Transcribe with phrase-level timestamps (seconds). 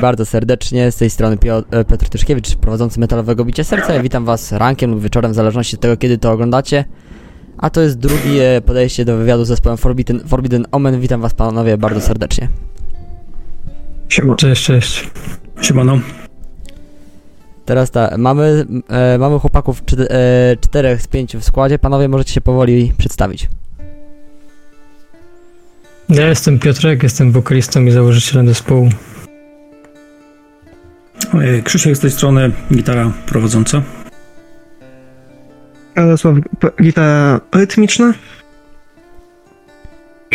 [0.00, 3.94] Bardzo serdecznie, z tej strony Pio- Piotr Tyszkiewicz, prowadzący Metalowego Bicie Serca.
[3.94, 6.84] Ja witam was rankiem lub wieczorem, w zależności od tego, kiedy to oglądacie.
[7.58, 11.00] A to jest drugie podejście do wywiadu z zespołem Forbidden, Forbidden Omen.
[11.00, 12.48] Witam was panowie bardzo serdecznie.
[14.08, 14.36] Siema.
[14.36, 15.10] Cześć, cześć.
[15.60, 16.00] Siemano.
[17.64, 21.78] Teraz tak, mamy, e, mamy chłopaków czty, e, czterech z pięciu w składzie.
[21.78, 23.48] Panowie, możecie się powoli przedstawić.
[26.08, 28.88] Ja jestem Piotrek, jestem wokalistą i założycielem zespołu.
[31.34, 33.82] E, Krzysiek z tej strony, gitara prowadząca.
[35.96, 36.34] Radosław,
[36.82, 38.14] gitara rytmiczna.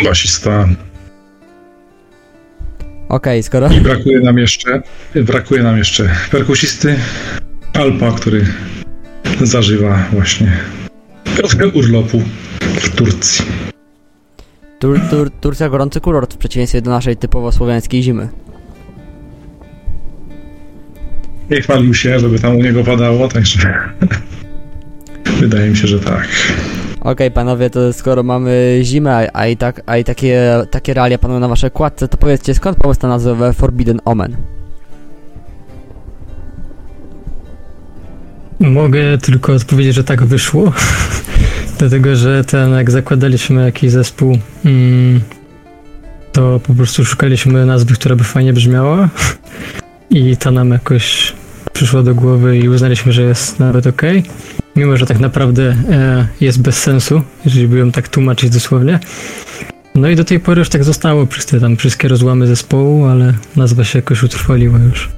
[0.04, 0.68] basista.
[3.08, 3.68] Okej, skoro...
[3.72, 4.82] I brakuje nam jeszcze,
[5.14, 6.96] brakuje nam jeszcze perkusisty
[7.72, 8.46] Alpa, który
[9.42, 10.52] zażywa właśnie
[11.36, 12.22] trochę urlopu
[12.60, 13.44] w Turcji.
[14.78, 18.28] Tur, tur, Turcja gorący kurort w przeciwieństwie do naszej typowo słowiańskiej zimy.
[21.50, 23.74] Nie chwalił się, żeby tam u niego padało, także
[25.40, 26.28] wydaje mi się, że tak.
[27.00, 31.18] Okej, panowie, to skoro mamy zimę, a, a i, tak, a i takie, takie realia
[31.18, 34.36] panują na waszej kładce, to powiedzcie, skąd pomysł na nazwę Forbidden Omen?
[38.60, 40.72] Mogę tylko odpowiedzieć, że tak wyszło.
[41.78, 45.20] Dlatego, że ten, jak zakładaliśmy jakiś zespół, mm,
[46.32, 49.08] to po prostu szukaliśmy nazwy, która by fajnie brzmiała.
[50.10, 51.32] I ta nam jakoś
[51.72, 54.02] przyszła do głowy i uznaliśmy, że jest nawet ok.
[54.76, 58.98] Mimo, że tak naprawdę e, jest bez sensu, jeżeli by ją tak tłumaczyć dosłownie.
[59.94, 63.32] No i do tej pory już tak zostało przez te tam wszystkie rozłamy zespołu, ale
[63.56, 65.08] nazwa się jakoś utrwaliła już.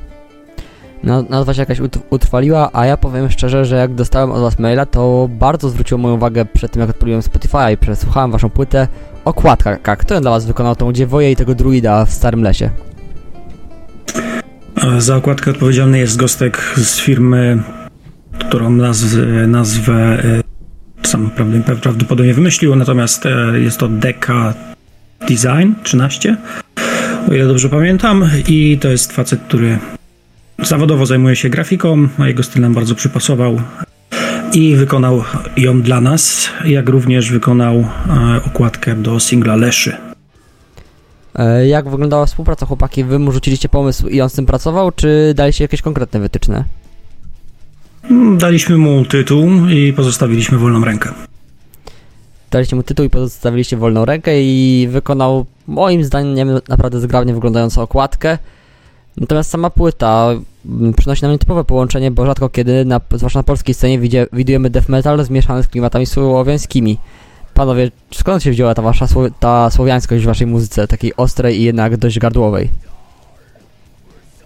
[1.02, 4.58] Na- Nazwa się jakaś ut- utrwaliła, a ja powiem szczerze, że jak dostałem od was
[4.58, 8.88] maila, to bardzo zwróciło moją uwagę przed tym, jak odpaliłem Spotify i przesłuchałem waszą płytę,
[9.25, 9.96] okładka.
[9.96, 12.70] Kto dla was wykonał tą dziewoję i tego druida w Starym Lesie?
[14.98, 17.62] Za okładkę odpowiedzialny jest Gostek z firmy,
[18.38, 19.06] którą nazw,
[19.47, 19.94] nazwę
[20.25, 20.42] e,
[21.09, 24.54] sam prawd- prawdopodobnie wymyślił, natomiast e, jest to Deka
[25.20, 26.37] Design 13,
[27.31, 28.31] o ile dobrze pamiętam.
[28.48, 29.78] I to jest facet, który
[30.62, 33.60] zawodowo zajmuje się grafiką, a jego styl nam bardzo przypasował.
[34.53, 35.25] I wykonał
[35.56, 40.06] ją dla nas, jak również wykonał e, okładkę do singla Leszy.
[41.36, 43.04] E, Jak wyglądała współpraca chłopaki?
[43.04, 46.64] Wy mu rzuciliście pomysł i on z tym pracował, czy daliście jakieś konkretne wytyczne?
[48.10, 51.10] Mm, Daliśmy mu tytuł i pozostawiliśmy wolną rękę.
[52.50, 58.38] Daliście mu tytuł i pozostawiliście wolną rękę i wykonał moim zdaniem naprawdę zgrabnie wyglądającą okładkę.
[59.16, 60.28] Natomiast sama płyta
[60.66, 64.70] mm, przynosi nam nietypowe połączenie, bo rzadko kiedy, na, zwłaszcza na polskiej scenie, widzie, widujemy
[64.70, 66.98] death metal zmieszany z klimatami słowiańskimi.
[67.56, 69.06] Panowie, skąd się wzięła ta wasza
[69.41, 72.71] ta słowiańskość w waszej muzyce, takiej ostrej i jednak dość gardłowej?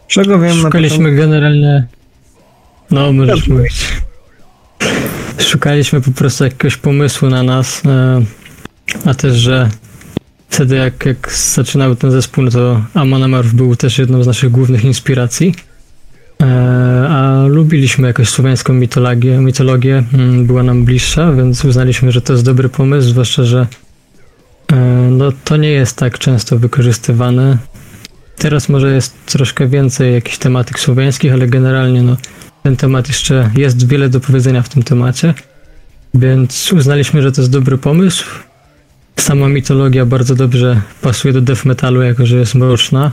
[0.09, 1.87] Czego wiem na Szukaliśmy generalnie.
[2.91, 3.89] No, możesz mówić.
[5.39, 8.23] Szukaliśmy po prostu jakiegoś pomysłu na nas, e,
[9.07, 9.69] a też, że
[10.49, 14.51] wtedy jak, jak zaczynał ten zespół, no to Amon Amarth był też jedną z naszych
[14.51, 15.55] głównych inspiracji.
[16.41, 22.33] E, A lubiliśmy jakoś słowiańską mitologię, mitologię mm, była nam bliższa, więc uznaliśmy, że to
[22.33, 23.67] jest dobry pomysł, zwłaszcza, że
[24.73, 24.77] e,
[25.11, 27.59] no, to nie jest tak często wykorzystywane.
[28.37, 32.17] Teraz może jest troszkę więcej jakichś tematyk słowiańskich, ale generalnie no,
[32.63, 35.35] ten temat jeszcze jest wiele do powiedzenia w tym temacie,
[36.15, 38.25] więc uznaliśmy, że to jest dobry pomysł.
[39.17, 43.13] Sama mitologia bardzo dobrze pasuje do death metalu, jako że jest mroczna.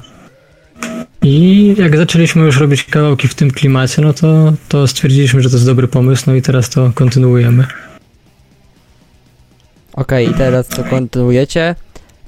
[1.22, 5.56] I jak zaczęliśmy już robić kawałki w tym klimacie, no to, to stwierdziliśmy, że to
[5.56, 7.68] jest dobry pomysł, no i teraz to kontynuujemy.
[9.94, 11.76] Okej, i teraz to kontynuujecie.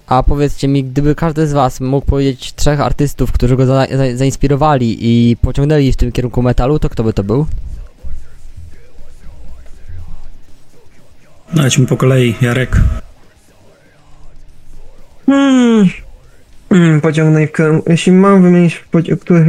[0.07, 4.17] A powiedzcie mi, gdyby każdy z was mógł powiedzieć trzech artystów, którzy go za, za,
[4.17, 7.45] zainspirowali i pociągnęli w tym kierunku metalu, to kto by to był?
[11.53, 12.81] Lećmy po kolei, Jarek.
[15.25, 15.89] Hmm.
[16.69, 17.91] Hmm, pociągnęli w kierunku.
[17.91, 18.85] Jeśli mam wymienić
[19.21, 19.47] których,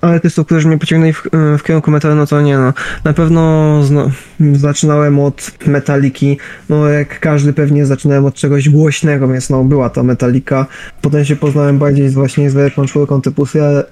[0.00, 1.22] artystów, którzy mnie pociągnęli w,
[1.58, 2.72] w kierunku metalu, no to nie no.
[3.04, 4.10] Na pewno zno,
[4.52, 6.38] zaczynałem od Metaliki.
[6.68, 10.66] No jak każdy pewnie zaczynałem od czegoś głośnego, więc no była to Metallica.
[11.02, 13.46] Potem się poznałem bardziej właśnie z wielką czwórką typu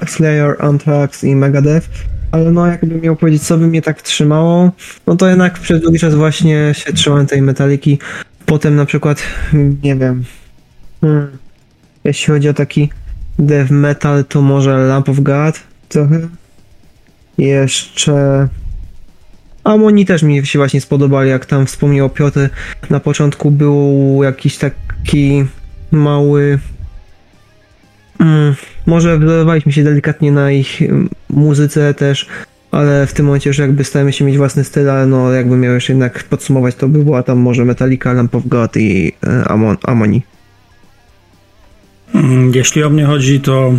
[0.07, 1.89] Slayer, Anthrax i Megadeth.
[2.33, 4.73] Ale no jakbym miał powiedzieć, co by mnie tak trzymało,
[5.07, 7.99] no to jednak przez długi czas właśnie się trzymałem tej Metaliki.
[8.47, 9.23] Potem na przykład,
[9.83, 10.25] nie wiem,
[11.01, 11.29] hmm,
[12.05, 12.91] jeśli chodzi o taki
[13.39, 16.21] death metal, to może Lamp of God trochę.
[17.39, 18.49] Jeszcze...
[19.65, 22.49] Amoni też mi się właśnie spodobali, jak tam wspomniał Piotr.
[22.91, 25.45] Na początku był jakiś taki
[25.91, 26.59] mały...
[28.21, 28.55] Mm,
[28.87, 32.27] może wzorowaliśmy się delikatnie na ich mm, muzyce też,
[32.71, 35.75] ale w tym momencie już jakby staramy się mieć własny styl, ale no jakby miał
[35.75, 39.77] jeszcze jednak podsumować, to by była tam może Metallica, Lamp of God i e, Amon,
[39.83, 40.23] Amoni.
[42.15, 43.73] Mm, Jeśli o mnie chodzi, to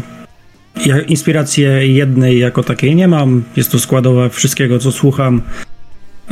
[0.85, 3.43] ja inspiracji jednej jako takiej nie mam.
[3.55, 5.41] Jest to składowa wszystkiego, co słucham.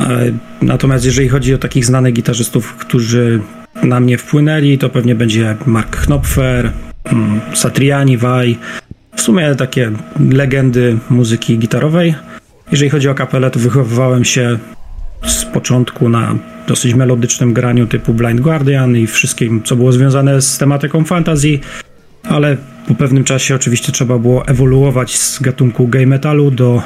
[0.00, 3.40] E, Natomiast jeżeli chodzi o takich znanych gitarzystów, którzy
[3.82, 6.72] na mnie wpłynęli, to pewnie będzie Mark Knopfer,
[7.04, 8.58] mm, Satriani, Vai.
[9.16, 9.90] W sumie takie
[10.30, 12.14] legendy muzyki gitarowej.
[12.72, 14.58] Jeżeli chodzi o kapelę, to wychowywałem się
[15.26, 16.34] z początku na
[16.68, 21.58] dosyć melodycznym graniu typu Blind Guardian i wszystkim, co było związane z tematyką fantasy,
[22.24, 22.56] ale
[22.88, 26.82] po pewnym czasie oczywiście trzeba było ewoluować z gatunku gay metalu do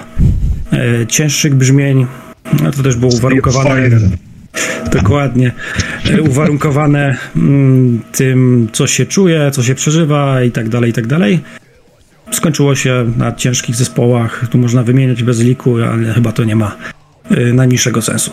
[0.72, 2.06] e, cięższych brzmień.
[2.62, 3.90] No, to też było uwarunkowane.
[4.92, 5.52] Dokładnie.
[6.10, 11.06] E, Uwarunkowane mm, tym, co się czuje, co się przeżywa i tak dalej, i tak
[11.06, 11.40] dalej.
[12.32, 14.46] Skończyło się na ciężkich zespołach.
[14.50, 16.76] Tu można wymieniać bez liku, ale chyba to nie ma
[17.30, 18.30] e, najmniejszego sensu.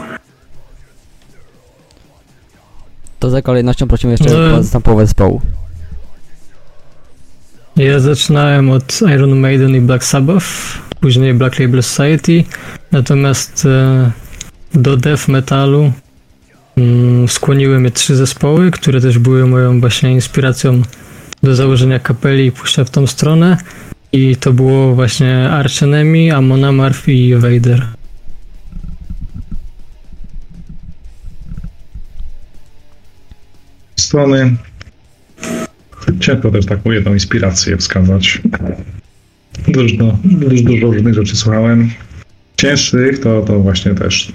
[3.20, 4.56] To za kolejnością prosimy jeszcze No.
[4.58, 5.42] o zastępowe zespołu.
[7.76, 10.46] Ja zaczynałem od Iron Maiden i Black Sabbath,
[11.00, 12.44] później Black Label Society,
[12.92, 14.12] natomiast e,
[14.74, 15.92] do death metalu
[16.78, 20.82] mm, skłoniły mnie trzy zespoły, które też były moją właśnie inspiracją
[21.44, 23.58] do założenia kapeli i pójścia w tą stronę.
[24.12, 27.88] I to było właśnie Arch Enemy, Amon Amarth i Vader.
[33.96, 34.56] strony
[36.20, 38.42] ciężko też taką jedną inspirację wskazać.
[39.68, 41.90] Dużo, dużo, dużo różnych rzeczy słuchałem.
[42.58, 44.34] Cięższych to, to właśnie też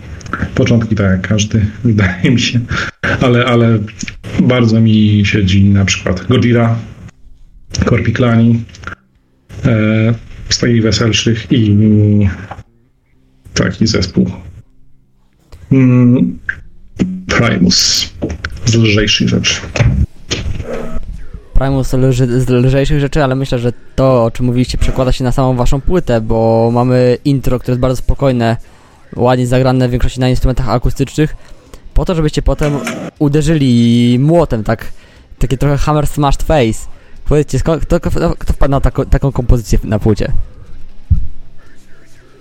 [0.55, 2.61] początki tak jak każdy, wydaje mi się,
[3.21, 3.79] ale, ale
[4.43, 6.79] bardzo mi siedzi na przykład Godzilla,
[7.85, 8.65] Korpiklani,
[9.65, 10.15] e,
[10.49, 11.77] z weselszych i
[13.55, 14.31] taki zespół.
[15.73, 16.39] Mm,
[17.27, 18.11] Primus
[18.65, 19.55] z lżejszych rzeczy.
[21.61, 25.33] Primus lży, z lżejszych rzeczy, ale myślę, że to, o czym mówiliście, przekłada się na
[25.33, 28.57] samą waszą płytę, bo mamy intro, które jest bardzo spokojne,
[29.17, 31.37] ładnie zagrane w większości na instrumentach akustycznych,
[31.95, 32.73] po to, żebyście potem
[33.19, 34.93] uderzyli młotem, tak,
[35.39, 36.89] takie trochę hammer smashed face.
[37.29, 40.33] Powiedzcie, skąd, kto, kto, wpadł na taką, taką kompozycję na płycie?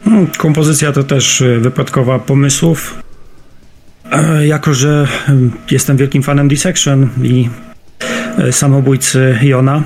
[0.07, 3.03] Mm, Kompozycja to też y, wypadkowa pomysłów.
[4.11, 7.49] E, Jako, że mm, jestem wielkim fanem Dissection i
[8.51, 9.83] samobójcy Jona,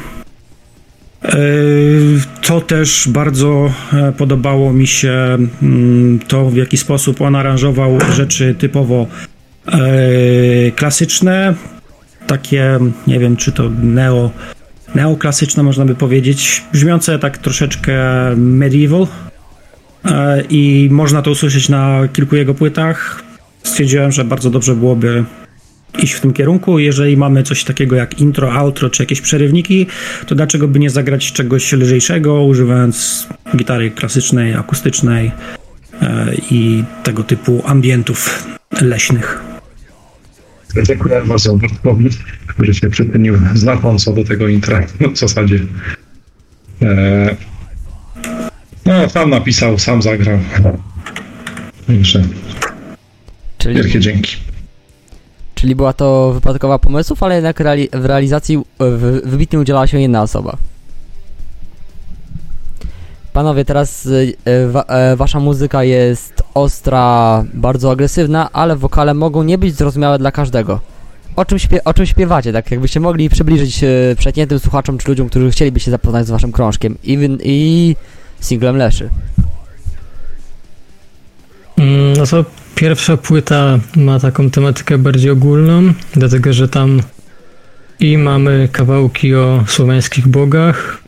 [1.23, 1.35] e,
[2.41, 8.55] to też bardzo e, podobało mi się mm, to, w jaki sposób on aranżował rzeczy
[8.59, 9.07] typowo
[9.67, 9.77] e,
[10.71, 11.53] klasyczne,
[12.27, 14.31] takie, nie wiem, czy to neo,
[14.95, 17.95] neoklasyczne można by powiedzieć, brzmiące tak troszeczkę
[18.35, 19.07] medieval,
[20.05, 23.23] E, i można to usłyszeć na kilku jego płytach.
[23.63, 25.23] Stwierdziłem, że bardzo dobrze byłoby
[26.01, 26.79] iść w tym kierunku.
[26.79, 29.87] Jeżeli mamy coś takiego jak intro, outro czy jakieś przerywniki,
[30.27, 35.31] to dlaczego by nie zagrać czegoś lżejszego, używając gitary klasycznej, akustycznej
[36.01, 38.47] e, i tego typu ambientów
[38.81, 39.41] leśnych.
[40.83, 42.09] Dziękuję bardzo Bartkowi,
[42.47, 45.59] który się przyczynił znacząco do tego intra w zasadzie.
[46.81, 47.35] E,
[48.85, 50.39] no, sam napisał, sam zagrał.
[51.87, 52.23] Także
[53.57, 54.42] Czyli, wielkie dzięki.
[55.63, 60.01] Czyli była to wypadkowa pomysłów, ale jednak reali w realizacji e, w, wybitnie udzielała się
[60.01, 60.57] jedna osoba.
[63.33, 64.07] Panowie, teraz
[64.45, 70.19] e, wa, e, wasza muzyka jest ostra, bardzo agresywna, ale wokale mogą nie być zrozumiałe
[70.19, 70.79] dla każdego.
[71.35, 75.51] O czym, o czym śpiewacie, tak jakbyście mogli przybliżyć e, przeciętnym słuchaczom czy ludziom, którzy
[75.51, 77.95] chcieliby się zapoznać z waszym krążkiem i, i
[78.39, 79.09] singlem Leszy.
[81.77, 87.01] Mm, No to pierwsza płyta ma taką tematykę bardziej ogólną, dlatego że tam
[87.99, 91.03] i mamy kawałki o słowiańskich bogach,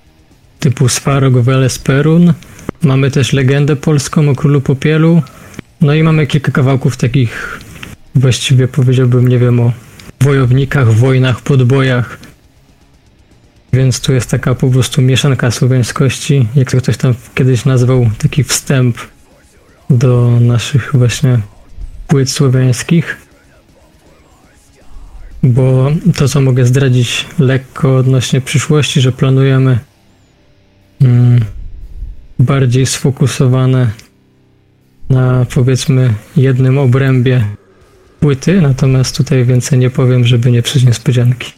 [0.59, 2.33] typu Swarog, Weles, Perun.
[2.83, 5.21] Mamy też legendę polską o królu Popielu.
[5.81, 7.59] No i mamy kilka kawałków takich,
[8.15, 9.71] właściwie powiedziałbym, nie wiem, o
[10.21, 12.19] wojownikach, wojnach, podbojach.
[13.73, 18.43] Więc tu jest taka po prostu mieszanka słowiańskości, jak to ktoś tam kiedyś nazwał, taki
[18.43, 18.97] wstęp
[19.89, 21.39] do naszych właśnie
[22.07, 23.17] płyt słowiańskich.
[25.43, 29.79] Bo to, co mogę zdradzić lekko odnośnie przyszłości, że planujemy
[31.01, 31.45] mm,
[32.39, 33.89] bardziej sfokusowane
[35.09, 37.45] na powiedzmy jednym obrębie
[38.19, 41.53] płyty, natomiast tutaj więcej nie powiem, żeby nie psuć niespodzianki.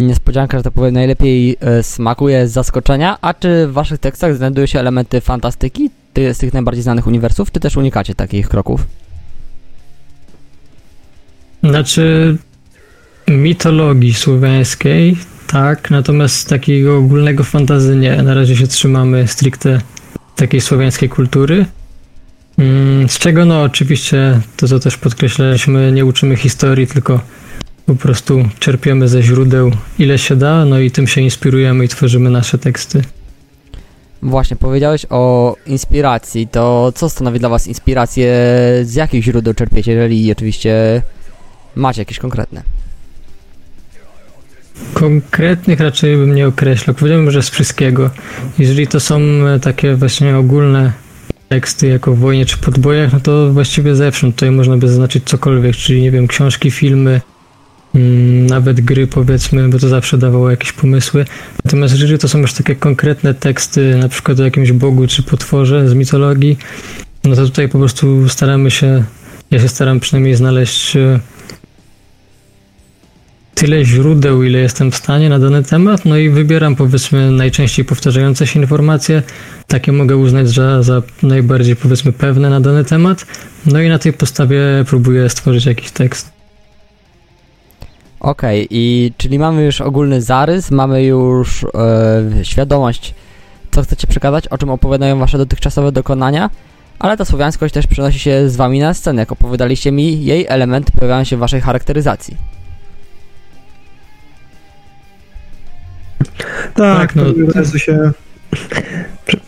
[0.00, 4.66] niespodzianka, że tak powiem, najlepiej e, smakuje z zaskoczenia, a czy w waszych tekstach znajdują
[4.66, 8.86] się elementy fantastyki ty, z tych najbardziej znanych uniwersów, czy też unikacie takich kroków?
[11.62, 12.36] Znaczy
[13.28, 15.16] mitologii słowiańskiej,
[15.46, 18.22] tak, natomiast takiego ogólnego fantazy nie.
[18.22, 19.80] Na razie się trzymamy stricte
[20.36, 21.66] takiej słowiańskiej kultury.
[22.58, 27.20] Mm, z czego no oczywiście to co też podkreślaliśmy, nie uczymy historii, tylko
[27.86, 32.30] po prostu czerpiemy ze źródeł ile się da, no i tym się inspirujemy i tworzymy
[32.30, 33.02] nasze teksty.
[34.22, 36.48] Właśnie, powiedziałeś o inspiracji.
[36.48, 38.34] To co stanowi dla Was inspirację?
[38.82, 41.02] Z jakich źródeł czerpiecie, jeżeli oczywiście
[41.74, 42.62] macie jakieś konkretne?
[44.94, 46.96] Konkretnych raczej bym nie określał.
[46.96, 48.10] Powiedziałbym, że z wszystkiego.
[48.58, 50.92] Jeżeli to są e, takie właśnie ogólne
[51.48, 54.34] teksty, jako wojnie czy podbojach, no to właściwie zewsząd.
[54.34, 57.20] Tutaj można by zaznaczyć cokolwiek, czyli nie wiem, książki, filmy,
[58.48, 61.24] nawet gry powiedzmy, bo to zawsze dawało jakieś pomysły.
[61.64, 65.88] Natomiast jeżeli to są już takie konkretne teksty, na przykład o jakimś bogu czy potworze
[65.88, 66.58] z mitologii,
[67.24, 69.04] no to tutaj po prostu staramy się,
[69.50, 71.20] ja się staram przynajmniej znaleźć e,
[73.54, 78.46] tyle źródeł, ile jestem w stanie na dany temat, no i wybieram powiedzmy najczęściej powtarzające
[78.46, 79.22] się informacje,
[79.66, 83.26] takie mogę uznać za, za najbardziej powiedzmy pewne na dany temat,
[83.66, 86.41] no i na tej podstawie próbuję stworzyć jakiś tekst.
[88.22, 93.14] Okej, i czyli mamy już ogólny zarys, mamy już e, świadomość,
[93.70, 96.50] co chcecie przekazać, o czym opowiadają wasze dotychczasowe dokonania,
[96.98, 99.22] ale ta słowiańskość też przenosi się z wami na scenę.
[99.22, 102.36] Jak opowiadaliście mi, jej elementy pojawiają się w waszej charakteryzacji.
[106.74, 108.10] Tak, Tak, no, to- razu się.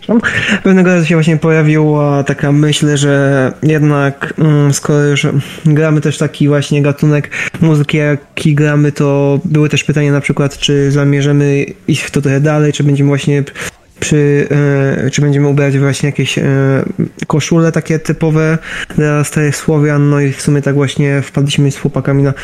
[0.05, 0.61] Przepraszam.
[0.63, 5.27] Pewnego razu się właśnie pojawiła taka myśl, że jednak mm, skoro już
[5.67, 7.31] gramy też taki właśnie gatunek
[7.61, 12.41] muzyki, jaki gramy, to były też pytania na przykład, czy zamierzymy iść w to trochę
[12.41, 13.45] dalej, czy będziemy właśnie
[14.05, 14.49] przy,
[15.07, 16.45] e, czy będziemy ubierać właśnie jakieś e,
[17.27, 18.59] koszule takie typowe
[18.97, 22.35] dla starych Słowian, no i w sumie tak właśnie wpadliśmy z chłopakami na...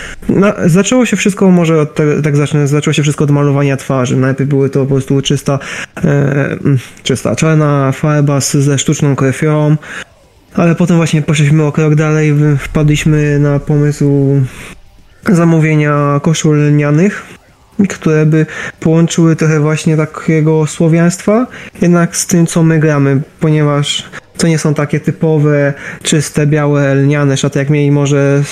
[0.66, 4.16] zaczęło się wszystko, może od tak zacznę, zaczęło się wszystko od malowania twarzy.
[4.16, 5.58] Najpierw były to po prostu czysta,
[5.96, 9.76] e, mm, czysta czarna farba z, ze sztuczną krwią,
[10.54, 14.40] ale potem właśnie poszliśmy o krok dalej, wpadliśmy na pomysł
[15.28, 17.39] zamówienia koszul lnianych,
[17.88, 18.46] które by
[18.80, 21.46] połączyły trochę właśnie takiego słowiaństwa,
[21.82, 24.10] jednak z tym, co my gramy, ponieważ
[24.40, 28.42] to nie są takie typowe, czyste, białe, lniane szaty, jak mieli może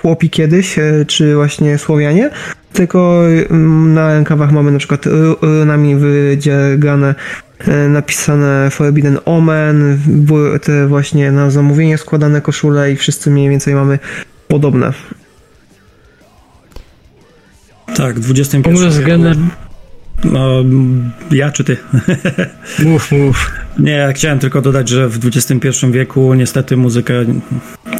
[0.00, 2.30] chłopi kiedyś, e, czy właśnie Słowianie,
[2.72, 7.14] tylko mm, na rękawach mamy na przykład ru- runami wydziergane
[7.58, 9.98] e, napisane Forbidden Omen,
[10.62, 13.98] te właśnie na zamówienie składane koszule i wszyscy mniej więcej mamy
[14.48, 14.92] podobne.
[17.96, 19.06] Tak, w XXI Pomysł wieku.
[19.06, 19.36] gener...
[20.24, 20.64] No,
[21.30, 21.76] ja czy ty?
[22.84, 23.50] Mów, mów.
[23.78, 27.14] Nie, ja chciałem tylko dodać, że w XXI wieku niestety muzykę,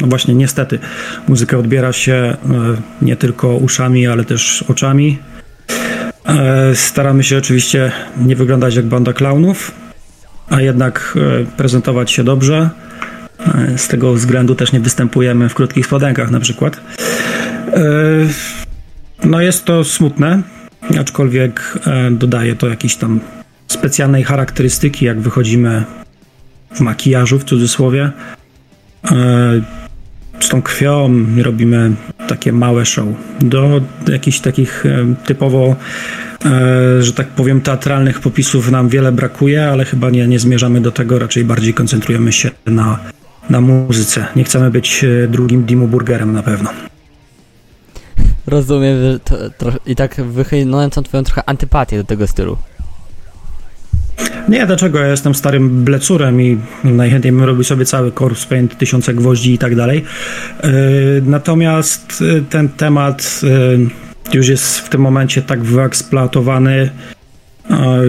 [0.01, 0.79] no właśnie niestety,
[1.27, 2.35] muzykę odbiera się e,
[3.01, 5.19] nie tylko uszami, ale też oczami.
[6.25, 9.71] E, Staramy się oczywiście nie wyglądać jak banda klaunów,
[10.49, 12.69] a jednak e, prezentować się dobrze.
[13.77, 16.81] Z tego względu też nie występujemy w krótkich spodenkach na przykład.
[19.23, 20.41] No jest to smutne,
[20.99, 23.19] aczkolwiek e, dodaje to jakiś tam
[23.67, 25.83] specjalnej charakterystyki, jak wychodzimy
[26.75, 28.11] w makijażu, w cudzysłowie.
[29.11, 29.61] E,
[30.39, 31.91] Z tą krwią robimy
[32.27, 33.07] takie małe show.
[33.41, 35.75] Do jakichś takich e, typowo,
[36.99, 41.19] że tak powiem, teatralnych popisów nam wiele brakuje, ale chyba nie, nie zmierzamy do tego,
[41.19, 42.99] raczej bardziej koncentrujemy się na,
[43.49, 44.27] na muzyce.
[44.35, 46.90] Nie chcemy być drugim Dimu Burgerem na pewno.
[48.47, 52.57] Rozumiem, że to, tro- i tak wychylnąłem tą twoją trochę antypatię do tego stylu.
[54.49, 54.99] Nie, dlaczego?
[54.99, 59.57] Ja jestem starym blecurem i najchętniej bym robił sobie cały corpse paint, tysiące gwoździ i
[59.57, 60.03] tak dalej.
[60.63, 60.69] Yy,
[61.25, 63.89] Natomiast yy, ten temat yy,
[64.33, 66.89] już jest w tym momencie tak wyeksploatowany,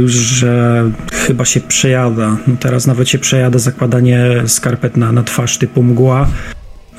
[0.06, 2.36] że chyba się przejada.
[2.46, 6.28] No Teraz nawet się przejada zakładanie skarpet na, na twarz typu mgła,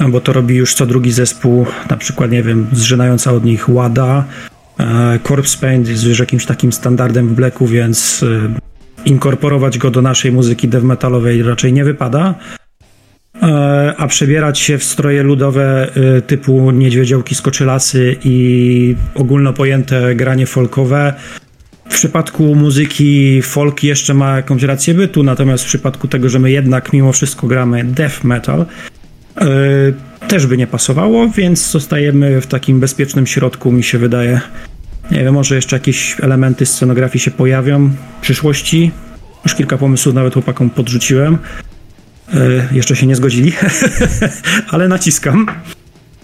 [0.10, 4.26] bo to robi już co drugi zespół, na przykład, nie wiem, zżynająca od nich Łada.
[4.80, 8.50] E, Corpse Paint jest już jakimś takim standardem w Blacku, więc y,
[9.06, 12.36] inkorporować go do naszej muzyki death metalowej raczej nie wypada.
[13.44, 15.92] E, A przebierać się w stroje ludowe
[16.28, 21.14] typu niedźwiedziołki skoczylasy i ogólnopojęte granie folkowe
[21.90, 26.52] w przypadku muzyki folk jeszcze ma jakąś rację bytu, natomiast w przypadku tego, że my
[26.52, 28.66] jednak mimo wszystko gramy death metal,
[30.28, 34.42] też by nie pasowało, więc zostajemy w takim bezpiecznym środku, mi się wydaje.
[35.12, 38.92] Nie wiem, może jeszcze jakieś elementy scenografii się pojawią w przyszłości.
[39.44, 41.38] Już kilka pomysłów nawet chłopakom podrzuciłem.
[42.34, 42.38] E,
[42.72, 43.54] jeszcze się nie zgodzili,
[44.72, 45.46] ale naciskam.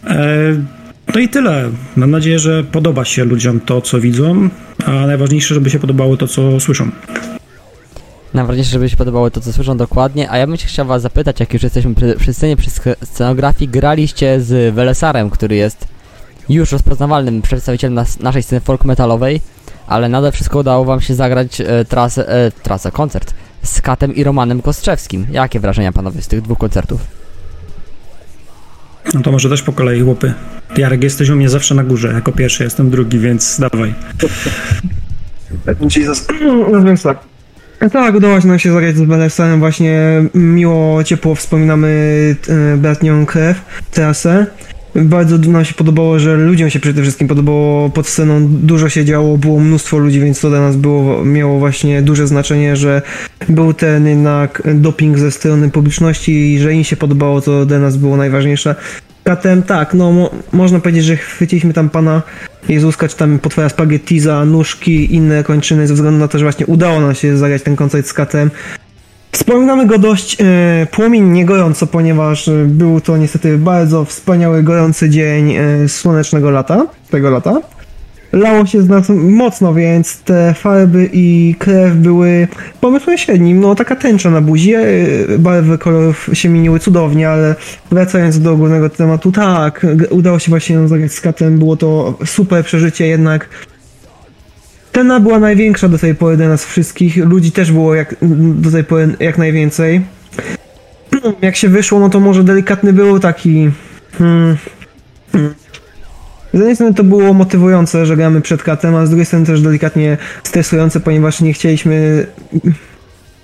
[0.07, 0.27] E,
[1.13, 1.69] no i tyle.
[1.95, 4.49] Mam nadzieję, że podoba się ludziom to, co widzą,
[4.85, 6.91] a najważniejsze, żeby się podobało to, co słyszą.
[8.33, 11.39] Najważniejsze, żeby się podobało to, co słyszą dokładnie, a ja bym się chciał was zapytać,
[11.39, 12.69] jak już jesteśmy przy, przy scenie, przy
[13.03, 15.87] scenografii, graliście z Welesarem, który jest
[16.49, 19.41] już rozpoznawalnym przedstawicielem nas, naszej sceny folk metalowej,
[19.87, 23.33] ale nade wszystko udało wam się zagrać e, trasę, e, trasę, koncert
[23.63, 25.27] z Katem i Romanem Kostrzewskim.
[25.31, 27.01] Jakie wrażenia panowie z tych dwóch koncertów?
[29.13, 30.33] No to może też po kolei, chłopy.
[30.77, 32.13] Jarek, jesteś u mnie zawsze na górze.
[32.13, 33.93] Jako pierwszy jestem drugi, więc dawaj.
[35.95, 36.27] Jesus.
[36.71, 37.17] No więc tak.
[37.79, 41.89] Tak, udało nam się zagrać z Belesem, właśnie miło, ciepło wspominamy
[42.73, 44.45] e, bratnią krew, trasę.
[44.95, 49.37] Bardzo nam się podobało, że ludziom się przede wszystkim podobało pod sceną, dużo się działo,
[49.37, 53.01] było mnóstwo ludzi, więc to dla nas było, miało właśnie duże znaczenie, że
[53.49, 57.97] był ten jednak doping ze strony publiczności i że im się podobało, to dla nas
[57.97, 58.75] było najważniejsze.
[59.23, 62.21] Katem, tak, no mo można powiedzieć, że chwyciliśmy tam pana
[62.69, 66.65] Jezuska, czy tam potwora spaghetti za nóżki, inne kończyny, ze względu na to, że właśnie
[66.65, 68.51] udało nam się zagrać ten koncert z Katem.
[69.31, 75.55] Wspominamy go dość e, płomiennie gorąco, ponieważ e, był to niestety bardzo wspaniały, gorący dzień
[75.55, 77.61] e, słonecznego lata, tego lata.
[78.33, 82.47] Lało się z nas mocno, więc te farby i krew były
[82.81, 83.59] pomysłem średnim.
[83.59, 84.83] No, taka tęcza na buzi, e,
[85.39, 87.55] barwy kolorów się mieniły cudownie, ale
[87.91, 93.07] wracając do głównego tematu, tak, udało się właśnie zagrać z katem, było to super przeżycie,
[93.07, 93.49] jednak
[94.99, 97.17] Cena była największa do tej pory dla nas wszystkich.
[97.17, 98.15] Ludzi też było jak,
[98.55, 100.01] do tej pory jak najwięcej.
[101.41, 103.71] Jak się wyszło, no to może delikatny był taki.
[104.17, 104.57] Hmm,
[105.31, 105.53] hmm.
[106.53, 109.61] Z jednej strony to było motywujące, że gramy przed katem, a z drugiej strony też
[109.61, 112.25] delikatnie stresujące, ponieważ nie chcieliśmy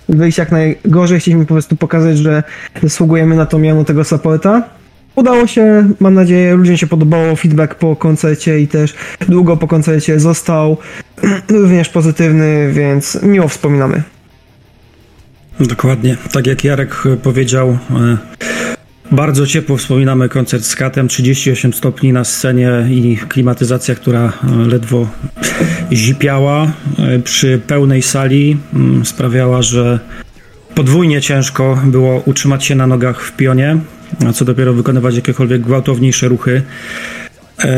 [0.10, 2.44] wyjść jak najgorzej, chcieliśmy po prostu pokazać, że
[2.84, 4.64] zasługujemy na to miano tego supporta.
[5.16, 8.94] Udało się, mam nadzieję, ludziom się podobało, feedback po koncercie i też
[9.30, 10.78] długo po koncercie został
[11.50, 14.04] również pozytywny, więc miło wspominamy.
[15.60, 16.18] Dokładnie.
[16.32, 18.18] Tak jak Jarek powiedział, e,
[19.12, 21.08] bardzo ciepło wspominamy koncert z Katem.
[21.08, 25.08] 38 stopni na scenie i klimatyzacja, która e, ledwo
[25.94, 30.00] zipiała e, przy pełnej sali mm, sprawiała, że
[30.76, 33.78] podwójnie ciężko było utrzymać się na nogach w pionie,
[34.28, 36.62] a co dopiero wykonywać jakiekolwiek gwałtowniejsze ruchy.
[37.64, 37.70] E,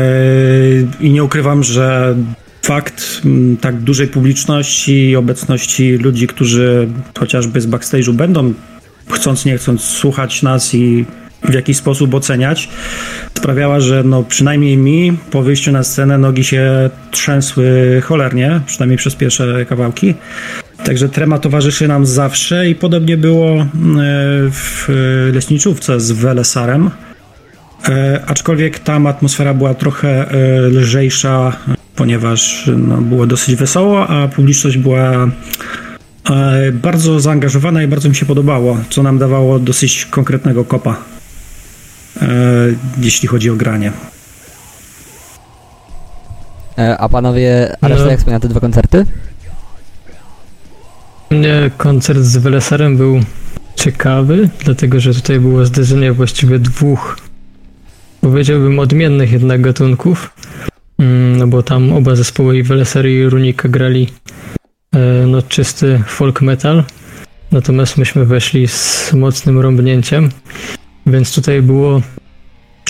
[1.00, 2.16] I nie ukrywam, że
[2.62, 6.88] fakt mm, tak dużej publiczności i obecności ludzi, którzy
[7.18, 8.54] chociażby z backstage'u będą
[9.12, 11.04] chcąc nie chcąc słuchać nas i
[11.42, 12.68] w jakiś sposób oceniać,
[13.38, 19.14] sprawiała, że no przynajmniej mi po wyjściu na scenę nogi się trzęsły cholernie, przynajmniej przez
[19.14, 20.14] pierwsze kawałki.
[20.84, 23.66] Także trema towarzyszy nam zawsze i podobnie było e,
[24.50, 24.88] w
[25.32, 26.90] leśniczówce z Welesarem.
[27.88, 31.56] E, aczkolwiek tam atmosfera była trochę e, lżejsza,
[31.96, 35.28] ponieważ no, było dosyć wesoło, a publiczność była
[36.72, 40.96] bardzo zaangażowana i bardzo mi się podobało, co nam dawało dosyć konkretnego kopa,
[42.22, 42.26] e,
[43.00, 43.92] jeśli chodzi o granie.
[46.78, 48.10] E, a panowie, a reszta No.
[48.10, 49.04] jak wspomina te dwa koncerty?
[51.30, 53.20] mnie koncert z Welesarem był
[53.76, 57.18] ciekawy, dlatego że tutaj było zderzenie właściwie dwóch,
[58.20, 60.30] powiedziałbym, odmiennych jednak gatunków.
[60.98, 64.57] Mm, No bo tam oba zespoły, i Welesar i Runika grali e,
[65.26, 66.84] no, czysty folk metal,
[67.52, 70.30] natomiast myśmy weszli z mocnym rąbnięciem,
[71.06, 72.02] więc tutaj było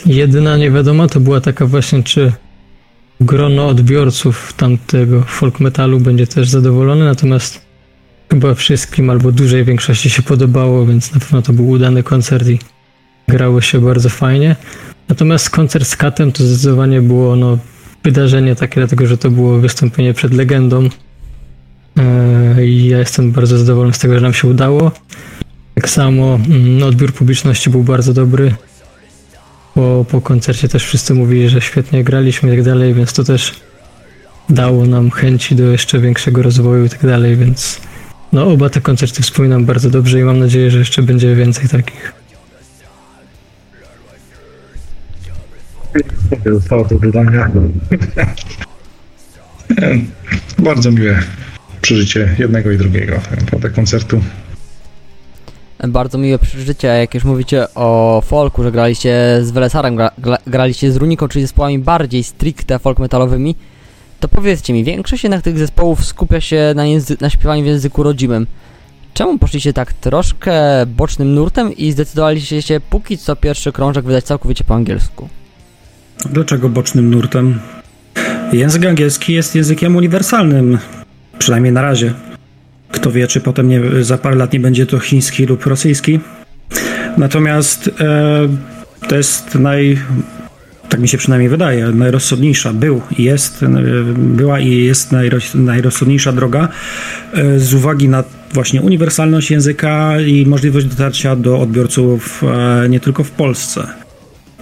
[0.07, 2.33] jedyna niewiadoma, to była taka właśnie, czy
[3.21, 7.61] grono odbiorców tamtego folk metalu będzie też zadowolone, natomiast
[8.31, 12.59] chyba wszystkim albo dużej większości się podobało, więc na pewno to był udany koncert i
[13.29, 14.57] grało się bardzo fajnie.
[15.09, 17.59] Natomiast koncert z Katem to zdecydowanie było no,
[18.05, 20.89] wydarzenie takie, dlatego że to było wystąpienie przed legendą.
[22.63, 24.93] I ja jestem bardzo zadowolony z tego, że nam się udało.
[25.75, 28.55] Tak samo mm, odbiór publiczności był bardzo dobry.
[29.75, 33.61] Po, po koncercie też wszyscy mówili, że świetnie graliśmy i tak dalej, więc to też
[34.51, 37.81] dało nam chęci do jeszcze większego rozwoju i tak dalej, więc
[38.33, 42.13] no oba te koncerty wspominam bardzo dobrze i mam nadzieję, że jeszcze będzie więcej takich.
[46.47, 47.51] Zostało dodania.
[50.59, 51.23] Bardzo miłe
[51.81, 54.21] przeżycie jednego i drugiego tak naprawdę koncertu.
[55.89, 60.93] Bardzo miłe przeżycie, jak już mówicie o folku, że graliście z Welesarem, gra, gra, graliście
[60.93, 63.57] z Runiką, czyli zespołami bardziej stricte folk metalowymi,
[64.21, 68.03] to powiedzcie mi, większość jednak tych zespołów skupia się na, języ- na śpiewaniu w języku
[68.03, 68.47] rodzimym.
[69.15, 74.65] Czemu poszliście tak troszkę bocznym nurtem i zdecydowaliście się póki co pierwszy krążek wydać całkowicie
[74.65, 75.29] po angielsku?
[76.31, 77.61] Dlaczego bocznym nurtem?
[78.53, 80.79] Język angielski jest językiem uniwersalnym,
[81.39, 82.13] przynajmniej na razie.
[82.93, 86.21] Kto wie, czy potem nie, za parę lat nie będzie to chiński lub rosyjski.
[87.19, 88.49] Natomiast e,
[89.09, 89.99] to jest naj,
[90.89, 93.69] tak mi się przynajmniej wydaje, najrozsądniejsza był jest, e,
[94.15, 96.69] była i jest najroz, najrozsądniejsza droga
[97.33, 103.25] e, z uwagi na właśnie uniwersalność języka i możliwość dotarcia do odbiorców e, nie tylko
[103.25, 103.87] w Polsce.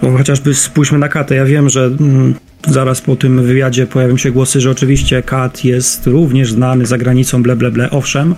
[0.02, 1.34] Bo chociażby spójrzmy na Katę.
[1.34, 2.34] Ja wiem, że mm,
[2.66, 7.42] zaraz po tym wywiadzie pojawią się głosy, że oczywiście Kat jest również znany za granicą,
[7.42, 8.34] ble, ble, ble, owszem,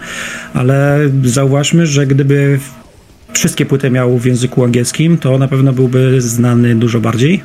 [0.55, 2.59] ale zauważmy, że gdyby
[3.33, 7.43] wszystkie płyty miał w języku angielskim, to na pewno byłby znany dużo bardziej.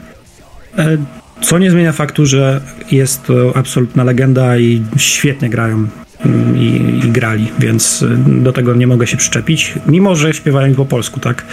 [0.78, 0.98] E,
[1.42, 5.88] Co nie zmienia faktu, że jest to absolutna legenda i świetnie grają
[6.26, 10.76] mm, i, i grali, więc y, do tego nie mogę się przyczepić, mimo że śpiewają
[10.76, 11.46] po polsku, tak?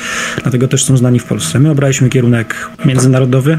[0.43, 1.59] Dlatego też są znani w Polsce.
[1.59, 3.59] My obraliśmy kierunek międzynarodowy,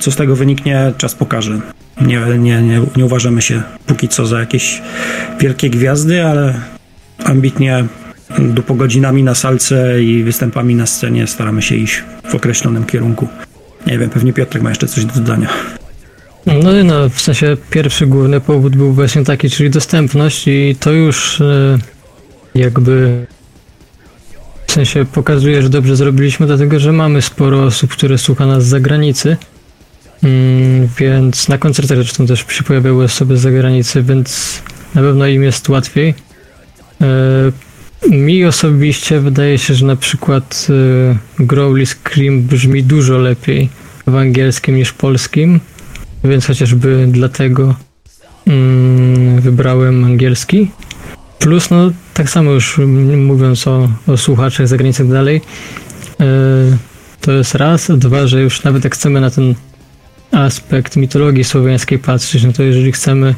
[0.00, 1.60] co z tego wyniknie, czas pokaże.
[2.00, 4.82] Nie, nie, nie, nie uważamy się póki co za jakieś
[5.40, 6.60] wielkie gwiazdy, ale
[7.24, 7.84] ambitnie
[8.38, 13.28] dupogodzinami na salce i występami na scenie staramy się iść w określonym kierunku.
[13.86, 15.48] Nie wiem, pewnie Piotrek ma jeszcze coś do dodania.
[16.46, 21.40] No, no, w sensie pierwszy główny powód był właśnie taki, czyli dostępność i to już
[21.40, 21.78] e,
[22.54, 23.26] jakby
[24.66, 28.68] w sensie pokazuje, że dobrze zrobiliśmy, dlatego że mamy sporo osób, które słucha nas z
[28.68, 29.36] zagranicy,
[30.22, 34.60] mm, więc na koncertach zresztą też się pojawiały osoby z zagranicy, więc
[34.94, 36.14] na pewno im jest łatwiej.
[37.00, 37.52] E,
[38.10, 40.66] mi osobiście wydaje się, że na przykład
[41.40, 43.68] e, Growly Scream brzmi dużo lepiej
[44.06, 45.60] w angielskim niż polskim,
[46.24, 47.74] więc chociażby dlatego
[48.46, 50.70] mm, wybrałem angielski.
[51.38, 52.80] Plus, no tak samo już
[53.16, 55.40] mówiąc o, o słuchaczach za granicą i tak dalej,
[56.20, 56.24] e,
[57.20, 59.54] to jest raz, dwa, że już nawet jak chcemy na ten
[60.34, 63.34] aspekt mitologii słowiańskiej patrzeć, no to jeżeli chcemy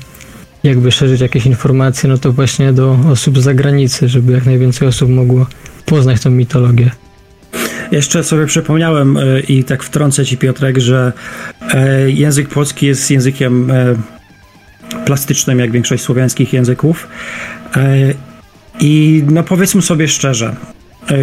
[0.63, 5.11] jakby szerzyć jakieś informacje, no to właśnie do osób z zagranicy, żeby jak najwięcej osób
[5.11, 5.47] mogło
[5.87, 6.91] poznać tą mitologię.
[7.93, 11.13] Jeszcze sobie przypomniałem e, i tak wtrącę ci Piotrek, że
[11.75, 13.97] e, język polski jest językiem e,
[15.05, 17.09] plastycznym, jak większość słowiańskich języków.
[18.81, 20.57] I no powiedzmy sobie szczerze,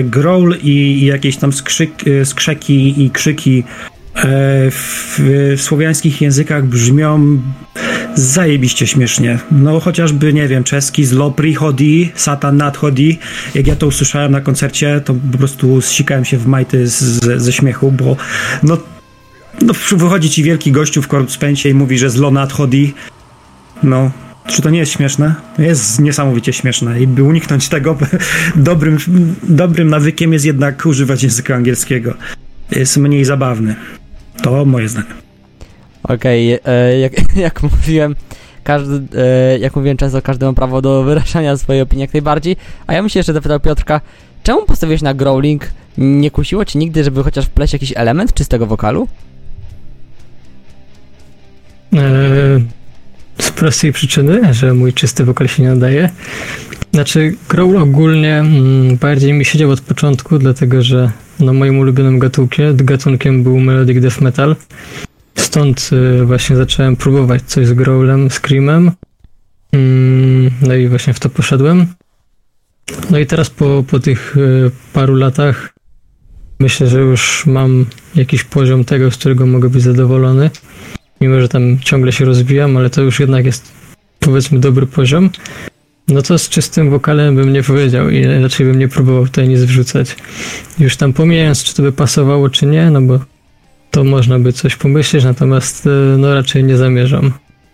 [0.04, 1.92] growl i, jakieś tam skrzyk,
[2.24, 3.64] skrzeki i krzyki
[4.16, 5.20] w,
[5.58, 7.40] w słowiańskich językach brzmią
[8.16, 9.40] zajebiście śmiesznie.
[9.52, 13.20] No chociażby, nie wiem, czeski zlo prichodzi, satan nadchodzi.
[13.56, 17.42] Jak ja to usłyszałem na koncercie, to po prostu zsikałem się w majty z, z,
[17.42, 18.18] ze śmiechu, bo
[18.64, 18.78] no,
[19.62, 22.94] no wychodzi ci wielki gościu w korpspencie i mówi, że zlo nadchodzi.
[23.84, 24.12] No,
[24.48, 25.36] czy to nie jest śmieszne?
[25.60, 27.98] Jest niesamowicie śmieszne i by uniknąć tego,
[28.56, 28.98] dobrym,
[29.44, 32.14] dobrym nawykiem jest jednak używać języka angielskiego.
[32.72, 33.76] Jest mniej zabawny.
[34.44, 35.08] To moje zdanie.
[36.04, 38.16] Okej, e, jak, jak mówiłem,
[38.64, 42.56] każdy, e, jak mówiłem często, każdy ma prawo do wyrażania swojej opinii jak najbardziej,
[42.88, 44.02] a ja bym się jeszcze zapytał Piotrka,
[44.44, 45.72] czemu postawiłeś na growling?
[45.98, 49.08] Nie kusiło ci nigdy, żeby chociaż wpleść jakiś element czystego wokalu?
[51.94, 52.00] E,
[53.44, 56.10] z prostej przyczyny, że mój czysty wokal się nie nadaje.
[56.94, 62.78] Znaczy, growl ogólnie mm, bardziej mi siedział od początku, dlatego że no, moim ulubionym gatunkiem,
[62.78, 64.56] gatunkiem był melodic death metal.
[65.36, 65.90] Stąd
[66.22, 68.92] y, właśnie zacząłem próbować coś z growlem, screamem.
[69.72, 71.86] Mm, no i właśnie w to poszedłem.
[73.10, 75.74] No i teraz po, po tych y, paru latach
[76.60, 80.50] myślę, że już mam jakiś poziom tego, z którego mogę być zadowolony.
[81.24, 83.72] Mimo, że tam ciągle się rozwijam, ale to już jednak jest
[84.20, 85.30] powiedzmy dobry poziom.
[86.08, 89.60] No to z czystym wokalem bym nie powiedział i raczej bym nie próbował tutaj nic
[89.60, 90.16] wrzucać.
[90.80, 93.20] Już tam pomijając, czy to by pasowało, czy nie, no bo
[93.92, 97.34] to można by coś pomyśleć, natomiast y, no raczej nie zamierzam.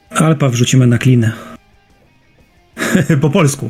[0.09, 1.31] Alpa wrzucimy na klinę.
[3.21, 3.69] po polsku.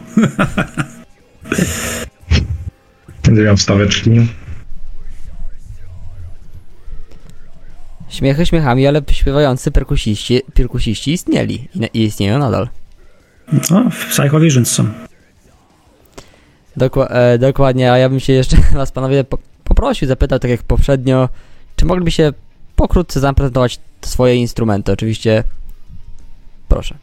[3.25, 4.11] Będę miał wstaweczki.
[8.19, 12.69] Śmiechy śmiechami, ale śpiewający perkusiści, perkusiści istnieli i, istnieją nadal.
[13.71, 14.85] No, w Psycho Visions są.
[16.77, 20.63] Dokła- e, dokładnie, a ja bym się jeszcze was panowie po- poprosił, zapytał tak jak
[20.63, 21.29] poprzednio,
[21.75, 22.33] czy moglibyście
[22.75, 24.91] pokrótce zaprezentować swoje instrumenty?
[24.91, 25.43] Oczywiście,
[26.67, 26.95] proszę.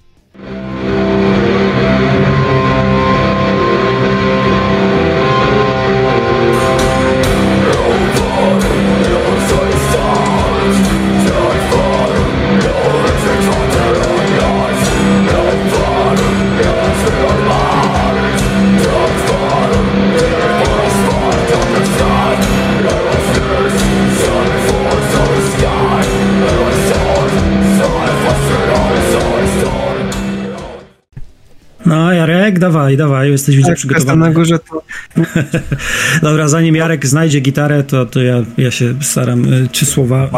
[31.86, 34.34] Jarek, dawaj, dawaj, jesteś widzę Tak, jestem na przygotowany.
[34.34, 34.82] górze, to
[36.28, 40.30] Dobra, zanim Jarek znajdzie gitarę, to, to ja, ja się staram y, trzy słowa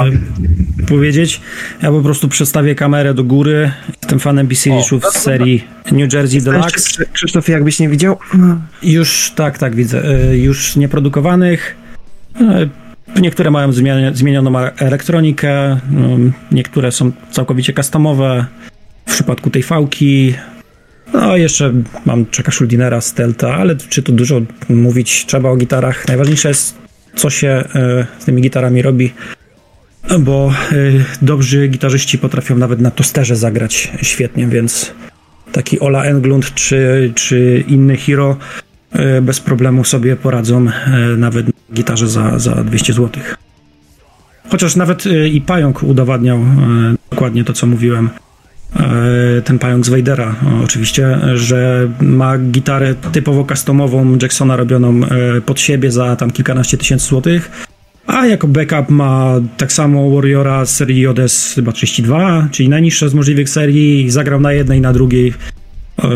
[0.83, 1.41] y, powiedzieć.
[1.83, 3.71] Ja po prostu przestawię kamerę do góry.
[4.03, 6.69] Jestem fanem BC-Richów z serii New Jersey Deluxe.
[6.71, 8.19] Krzysztof- Krzysztof, jakbyś nie widział,
[8.83, 10.21] Już, tak, tak, widzę.
[10.33, 11.77] Y, Już nieprodukowanych.
[12.41, 12.69] Y,
[13.21, 15.79] Niektóre mają zmieni- zmienioną elektronikę, y,
[16.53, 18.47] niektóre są całkowicie customowe.
[19.07, 20.35] W przypadku tej fałki.
[21.13, 21.73] No, jeszcze
[22.05, 26.09] mam czeka Schuldinera z Delta, ale czy tu dużo mówić trzeba o gitarach?
[26.09, 26.79] Najważniejsze jest,
[27.15, 27.65] co się
[28.19, 29.13] y, z tymi gitarami robi,
[30.19, 34.93] bo y, dobrzy gitarzyści potrafią nawet na tosterze zagrać świetnie, więc
[35.53, 38.37] taki Ola Englund czy, czy inny Hero
[38.93, 43.23] e, bez problemu sobie poradzą e, nawet na gitarze za, za 200 zł.
[44.51, 46.45] Chociaż nawet e, i Pająk udowadniał e,
[47.11, 48.11] dokładnie to, co mówiłem.
[48.77, 55.61] E, Ten pająk z Vadera, oczywiście, że ma gitarę typowo customową Jacksona robioną e, pod
[55.61, 57.67] siebie za tam kilkanaście tysięcy złotych,
[58.07, 63.15] a jako backup ma tak samo Warriora z serii JS chyba 32, czyli najniższa z
[63.15, 65.35] możliwych serii zagrał na jednej, na drugiej.
[65.99, 66.09] E,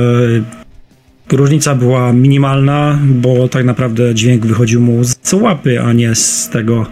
[1.33, 6.87] Różnica była minimalna, bo tak naprawdę dźwięk wychodził mu z łapy, a nie z tego,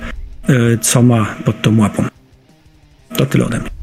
[0.80, 2.04] co ma pod tą łapą.
[3.16, 3.79] To tyle ode mnie.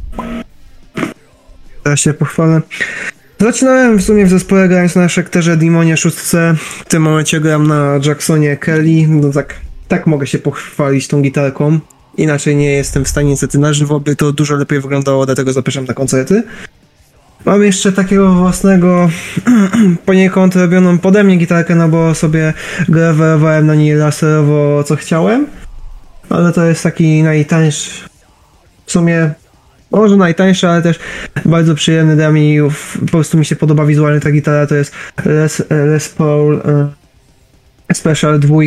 [1.87, 2.61] Teraz się pochwalę.
[3.39, 6.17] Zaczynałem w sumie w zespole grając na Szekterze Demonie 6.
[6.79, 9.07] W tym momencie gram na Jacksonie Kelly.
[9.07, 9.55] No tak,
[9.87, 11.79] tak mogę się pochwalić tą gitarką.
[12.17, 15.85] Inaczej nie jestem w stanie niestety na żywo, by to dużo lepiej wyglądało, dlatego zapraszam
[15.85, 16.43] na koncerty.
[17.45, 19.09] Mam jeszcze takiego własnego,
[20.05, 22.53] poniekąd robioną pode mnie gitarkę, no bo sobie
[22.89, 25.47] grawerowałem na niej laserowo co chciałem.
[26.29, 27.91] Ale to jest taki najtańszy,
[28.85, 29.33] w sumie
[29.91, 30.99] może najtańszy, ale też
[31.45, 32.63] bardzo przyjemny dla mnie
[32.99, 34.95] po prostu mi się podoba wizualnie ta gitara, to jest
[35.25, 36.61] Les, Les Paul
[37.89, 38.63] e, Special 2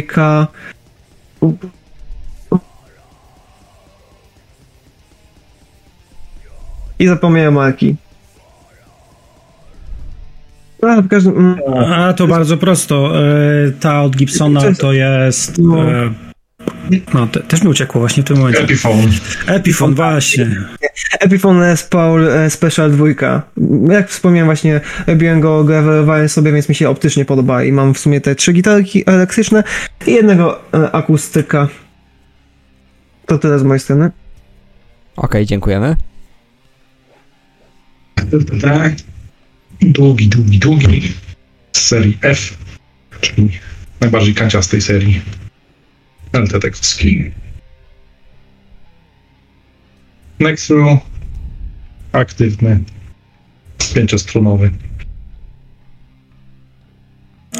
[6.98, 7.96] i zapomniałem marki.
[10.83, 11.56] A, każdym...
[11.94, 13.12] A to bardzo prosto.
[13.18, 15.59] E, Ta od Gibsona to jest.
[15.59, 15.76] No.
[17.14, 18.62] No, te, też mi uciekło właśnie w tym momencie.
[18.62, 19.09] Epiphone.
[19.46, 20.46] Epiphone, właśnie.
[21.20, 23.07] Epiphone Les Paul e, Special 2.
[23.88, 27.98] Jak wspomniałem właśnie, robiłem go, grawerowałem sobie, więc mi się optycznie podoba i mam w
[27.98, 29.64] sumie te trzy gitarki elektryczne
[30.07, 31.68] i jednego e, akustyka.
[33.26, 34.11] To tyle z mojej strony.
[35.16, 35.96] Okej, dziękujemy.
[38.62, 38.92] Tak.
[39.81, 41.12] Długi, długi, długi.
[41.72, 42.59] Z serii F,
[43.20, 43.48] czyli
[44.00, 45.22] najbardziej kanciastej serii
[46.33, 47.33] LT-tekowskiej.
[50.38, 50.99] Nextru
[52.12, 52.81] aktywny,
[53.95, 54.71] pięciostrunowy.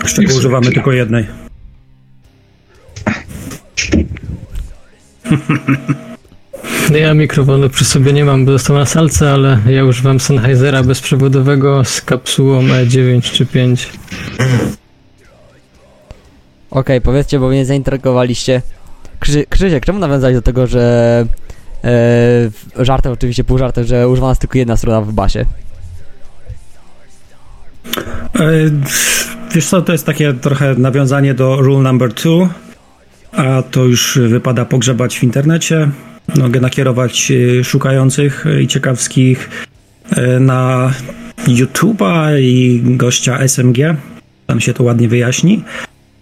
[0.07, 1.27] Z czego używamy tylko jednej.
[6.91, 10.83] No Ja mikrofonu przy sobie nie mam, bo został na salce, ale ja używam Sennheisera
[10.83, 13.89] bezprzewodowego z kapsułą E9 czy 5.
[16.71, 18.63] Okej, powiedzcie, bo mnie zainteresowaliście.
[19.21, 21.27] Krzy, Krzysiek, czemu nawiązałeś do tego, że
[21.85, 25.47] e, żartem, oczywiście pół żartem, że używana jest tylko jedna strona w basie?
[28.35, 28.51] E,
[29.55, 32.49] Wiesz co, to jest takie trochę nawiązanie do rule number two,
[33.33, 35.89] a to już wypada pogrzebać w internecie,
[36.39, 39.51] mogę nakierować e, szukających i ciekawskich
[40.41, 40.93] na
[41.47, 43.97] YouTube'a i gościa SMG,
[44.47, 45.65] tam się to ładnie wyjaśni.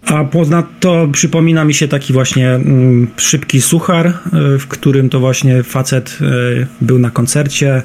[0.09, 4.13] A ponadto przypomina mi się taki właśnie mm, szybki suchar, e,
[4.59, 7.83] w którym to właśnie facet e, był na koncercie, e,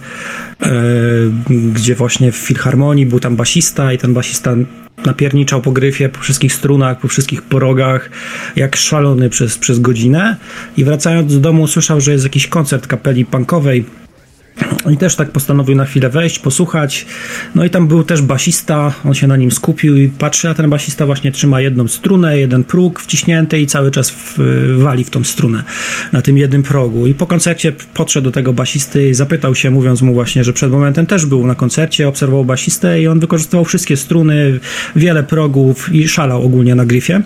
[1.74, 4.56] gdzie właśnie w filharmonii był tam basista i ten basista
[5.06, 8.10] napierniczał po gryfie, po wszystkich strunach, po wszystkich porogach,
[8.56, 10.36] jak szalony przez, przez godzinę.
[10.78, 13.86] I wracając do domu usłyszał, że jest jakiś koncert kapeli punkowej
[14.92, 17.06] i też tak postanowił na chwilę wejść, posłuchać.
[17.56, 20.70] No i tam był też basista, on się na nim skupił i patrzy, a ten
[20.70, 24.38] basista właśnie trzyma jedną strunę, jeden próg wciśnięty i cały czas w,
[24.78, 25.64] wali w tą strunę
[26.12, 27.08] na tym jednym progu.
[27.08, 30.72] I po koncercie podszedł do tego basisty i zapytał się, mówiąc mu właśnie, że przed
[30.72, 34.60] momentem też był na koncercie, obserwował basistę i on wykorzystywał wszystkie struny,
[34.96, 37.22] wiele progów i szalał ogólnie na gryfie.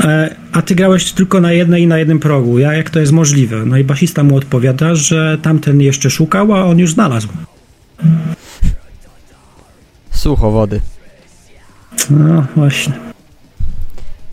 [0.00, 2.58] E, A ty grałeś tylko na jednej i na jednym progu.
[2.58, 3.64] Ja, jak to jest możliwe?
[3.66, 7.28] No i basista mu odpowiada, że tamten jeszcze szukał, a on już znalazł.
[10.10, 10.80] Sucho wody.
[12.10, 12.92] No właśnie.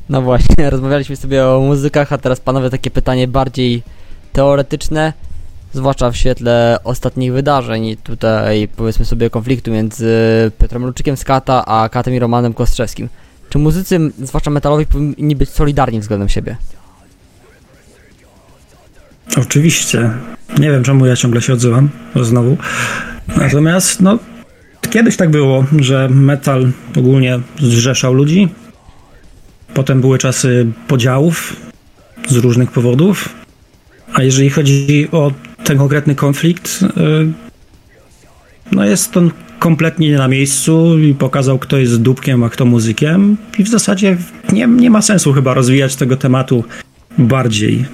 [0.09, 3.83] No właśnie, rozmawialiśmy sobie o muzykach, a teraz panowie takie pytanie bardziej
[4.33, 5.13] teoretyczne.
[5.73, 10.11] zwłaszcza w świetle ostatnich wydarzeń, tutaj powiedzmy sobie konfliktu między
[10.59, 13.09] Piotrem Luczykiem z Kata, a Katem i Romanem Kostrzewskim.
[13.49, 16.57] Czy muzycy, zwłaszcza metalowi, powinni być solidarni względem siebie?
[19.37, 20.11] Oczywiście.
[20.59, 21.89] Nie wiem, czemu ja ciągle się odzywam,
[22.21, 22.57] znowu.
[23.37, 24.19] Natomiast, no,
[24.89, 28.49] kiedyś tak było, że metal ogólnie zrzeszał ludzi.
[29.73, 31.55] Potem były czasy podziałów
[32.27, 33.29] z różnych powodów.
[34.13, 35.31] A jeżeli chodzi o
[35.63, 37.48] ten konkretny konflikt, y,
[38.71, 43.37] no jest on kompletnie nie na miejscu i pokazał, kto jest dupkiem, a kto muzykiem.
[43.57, 44.17] I w zasadzie
[44.51, 46.63] nie, nie ma sensu chyba rozwijać tego tematu
[47.17, 47.85] bardziej.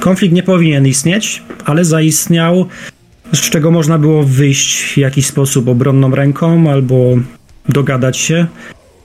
[0.00, 2.66] Konflikt nie powinien istnieć, ale zaistniał,
[3.32, 7.16] z czego można było wyjść w jakiś sposób obronną ręką albo
[7.68, 8.46] dogadać się.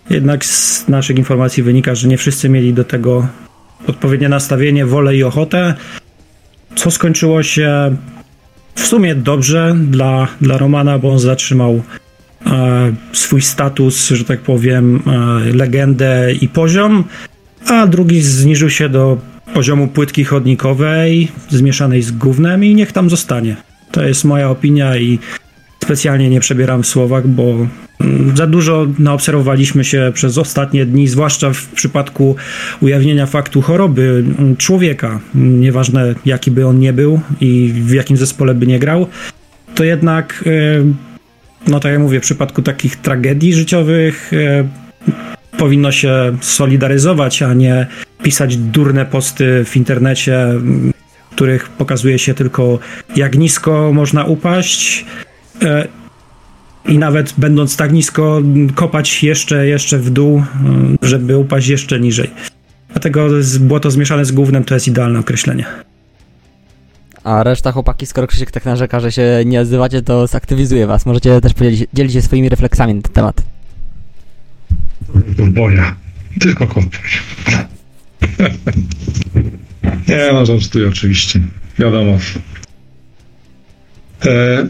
[0.09, 3.27] Jednak z naszych informacji wynika, że nie wszyscy mieli do tego
[3.87, 5.75] odpowiednie nastawienie, wolę i ochotę,
[6.75, 7.95] co skończyło się
[8.75, 11.81] w sumie dobrze dla, dla Romana, bo on zatrzymał
[12.45, 17.03] e, swój status, że tak powiem, e, legendę i poziom,
[17.67, 19.17] a drugi zniżył się do
[19.53, 23.55] poziomu płytki chodnikowej zmieszanej z gównem i niech tam zostanie.
[23.91, 25.19] To jest moja opinia i
[25.85, 27.67] specjalnie nie przebieram w słowach, bo
[27.99, 32.35] mm, za dużo naobserwowaliśmy się przez ostatnie dni, zwłaszcza w przypadku
[32.81, 38.53] ujawnienia faktu choroby mm, człowieka, nieważne jaki by on nie był i w jakim zespole
[38.53, 39.07] by nie grał,
[39.75, 44.67] to jednak, e, no tak jak mówię, w przypadku takich tragedii życiowych e,
[45.57, 47.87] powinno się solidaryzować, a nie
[48.23, 50.47] pisać durne posty w internecie,
[51.31, 52.79] w których pokazuje się tylko
[53.15, 55.05] jak nisko można upaść
[56.87, 58.41] i nawet będąc tak nisko
[58.75, 62.29] kopać jeszcze, jeszcze w dół, e, żeby upaść jeszcze niżej.
[62.89, 63.27] Dlatego
[63.59, 65.65] było to zmieszane z głównym, to jest idealne określenie.
[67.23, 71.05] A reszta chłopaki, skoro Krzysiek tak narzeka, że się nie odzywacie, to zaktywizuje was.
[71.05, 73.41] Możecie też podzielić dzielić się swoimi refleksami na ten temat.
[75.51, 75.95] Boja.
[76.39, 76.89] Tylko kopuj.
[80.07, 81.39] Nie no, żartuję oczywiście.
[81.79, 82.17] Wiadomo.
[84.25, 84.67] E,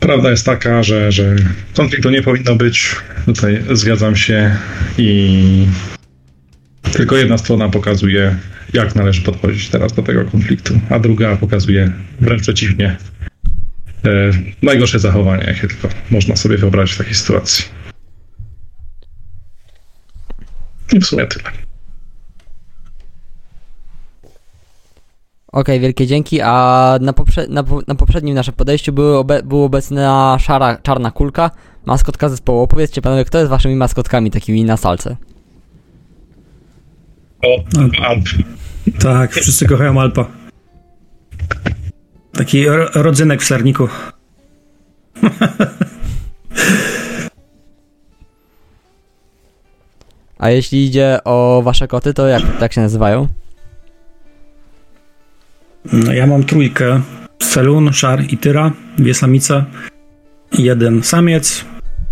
[0.00, 1.36] prawda jest taka, że, że
[1.76, 2.96] konfliktu nie powinno być.
[3.26, 4.56] Tutaj zgadzam się
[4.98, 5.66] i
[6.92, 8.36] tylko jedna strona pokazuje,
[8.72, 12.96] jak należy podchodzić teraz do tego konfliktu, a druga pokazuje wręcz przeciwnie.
[14.04, 14.30] E,
[14.62, 17.64] najgorsze zachowanie, jakie tylko można sobie wyobrazić w takiej sytuacji.
[20.92, 21.67] I w sumie tyle.
[25.52, 26.40] Okej, wielkie dzięki.
[26.40, 31.10] A na, poprze- na, po- na poprzednim naszym podejściu były obe- była obecna szara, czarna
[31.10, 31.50] kulka,
[31.86, 32.60] maskotka zespołu.
[32.62, 35.16] Opowiedzcie panowie, kto jest waszymi maskotkami takimi na salce?
[37.44, 37.64] O,
[38.06, 38.24] Alp.
[39.00, 40.26] Tak, wszyscy kochają Alpa.
[42.32, 43.88] Taki ro- rodzynek w serniku.
[50.38, 53.28] A jeśli idzie o wasze koty, to jak tak się nazywają?
[55.92, 57.00] No, ja mam trójkę.
[57.42, 59.64] Selun, Szar i Tyra, dwie samice,
[60.58, 61.64] jeden samiec,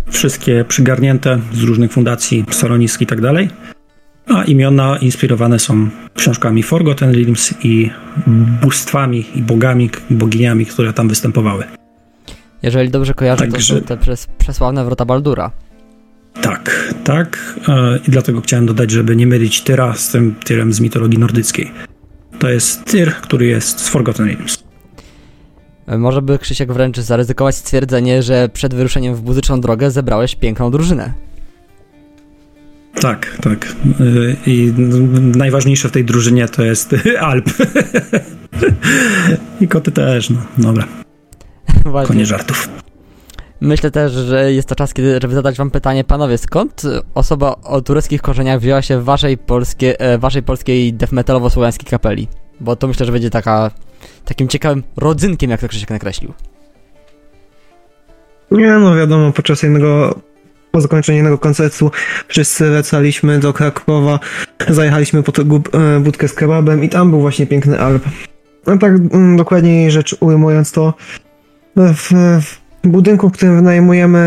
[0.09, 3.49] wszystkie przygarnięte z różnych fundacji, schronisk i tak dalej.
[4.27, 7.89] A imiona inspirowane są książkami Forgotten Realms i
[8.61, 11.63] bóstwami i bogami, boginiami, które tam występowały.
[12.63, 13.97] Jeżeli dobrze kojarzę, Także- to są te
[14.37, 15.51] przesławne wrota Baldura.
[16.41, 17.55] Tak, tak.
[17.67, 21.71] e, I dlatego chciałem dodać, żeby nie mylić Tyra z tym Tyrem z mitologii nordyckiej.
[22.39, 24.63] To jest Tyr, który jest z Forgotten Realms.
[25.97, 31.13] Może by Krzysiek wręcz zaryzykować stwierdzenie, że przed wyruszeniem w muzyczną drogę zebrałeś piękną drużynę.
[33.01, 33.75] Tak, tak.
[34.01, 34.73] Y, I
[35.37, 37.45] najważniejsze w tej drużynie to jest Alp.
[39.61, 40.87] I koty też, no dobra,
[41.85, 42.07] Właśnie.
[42.07, 42.69] koniec żartów.
[43.61, 46.81] Myślę też, że jest to czas, kiedy, żeby zadać wam pytanie, panowie, skąd
[47.13, 52.27] osoba o tureckich korzeniach wzięła się w waszej, polskie, e, waszej polskiej death metalowo-słowiańskiej kapeli?
[52.59, 53.71] Bo to myślę, że będzie taka,
[54.25, 56.33] takim ciekawym rodzynkiem, jak to Krzysiek nakreślił.
[58.51, 60.19] Nie no, wiadomo, podczas jednego,
[60.71, 61.91] po zakończeniu jednego koncertu
[62.27, 64.19] wszyscy wracaliśmy do Krakowa,
[64.69, 68.03] zajechaliśmy po tę gub- e, budkę z kebabem i tam był właśnie piękny Alp.
[68.67, 70.93] No tak mm, dokładniej rzecz ujmując to,
[71.75, 74.17] w, w budynku, w którym wynajmujemy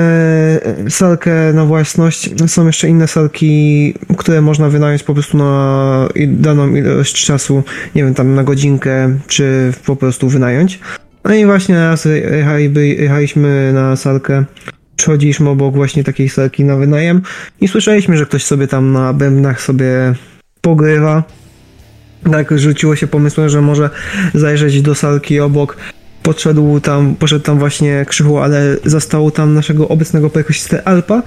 [0.86, 6.74] e, salkę na własność, są jeszcze inne salki, które można wynająć po prostu na daną
[6.74, 7.62] ilość czasu,
[7.94, 10.80] nie wiem, tam na godzinkę, czy po prostu wynająć.
[11.24, 14.44] No i właśnie raz jechali- jechaliśmy na salkę,
[14.96, 17.22] przechodziliśmy obok właśnie takiej salki na wynajem
[17.60, 20.14] i słyszeliśmy, że ktoś sobie tam na bębnach sobie
[20.60, 21.22] pogrywa.
[22.32, 23.90] tak rzuciło się pomysłem, że może
[24.34, 25.76] zajrzeć do salki obok.
[26.22, 31.22] Podszedł tam, poszedł tam właśnie Krzychu, ale zastał tam naszego obecnego perkusistę Alpa,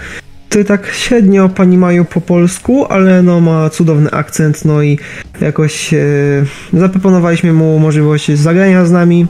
[0.50, 5.00] który tak średnio pani mają po polsku, ale no ma cudowny akcent, no i
[5.42, 6.00] jakoś e,
[6.74, 9.28] zaproponowaliśmy mu możliwość zagrania z nami.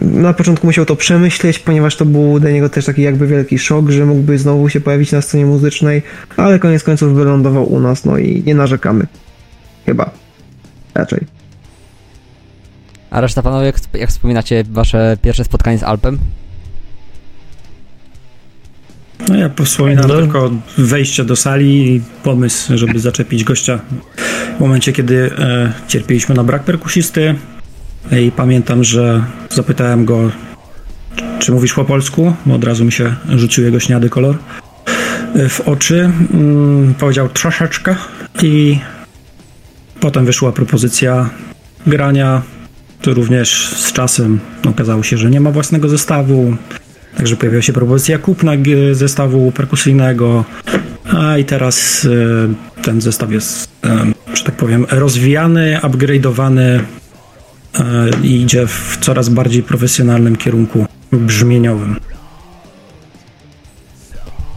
[0.00, 3.90] Na początku musiał to przemyśleć, ponieważ to był dla niego też taki jakby wielki szok,
[3.90, 6.02] że mógłby znowu się pojawić na scenie muzycznej,
[6.36, 9.06] ale koniec końców wylądował u nas, no i nie narzekamy.
[9.86, 10.10] Chyba.
[10.94, 11.37] Raczej.
[13.10, 16.18] A reszta panowie, jak, jak wspominacie wasze pierwsze spotkanie z Alpem?
[19.28, 20.14] No ja wspominam No.
[20.16, 23.80] tylko wejście do sali i pomysł, żeby zaczepić gościa
[24.56, 27.34] w momencie, kiedy e, cierpieliśmy na brak perkusisty.
[28.12, 30.30] I pamiętam, że zapytałem go,
[31.38, 34.36] czy mówisz po polsku, bo od razu mi się rzucił jego śniady kolor
[35.34, 36.10] e, w oczy.
[36.34, 37.96] Mm, powiedział troszeczkę
[38.42, 38.78] i
[40.00, 41.30] potem wyszła propozycja
[41.86, 42.42] grania.
[43.02, 46.56] To również z czasem okazało się, że nie ma własnego zestawu.
[47.16, 48.52] Także pojawiła się propozycja kupna
[48.92, 50.44] zestawu perkusyjnego,
[51.16, 52.06] a i teraz
[52.78, 56.80] e, ten zestaw jest, e, że tak powiem, rozwijany, upgrade'owany e,
[58.22, 61.96] i idzie w coraz bardziej profesjonalnym kierunku brzmieniowym.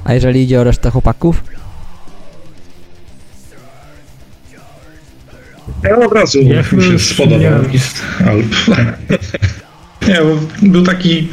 [0.04, 1.44] A jeżeli idzie o resztę chłopaków?
[5.84, 7.54] Ja od razu Ja mi się spodobał
[8.28, 8.56] Alp.
[10.08, 11.28] Nie, bo był taki...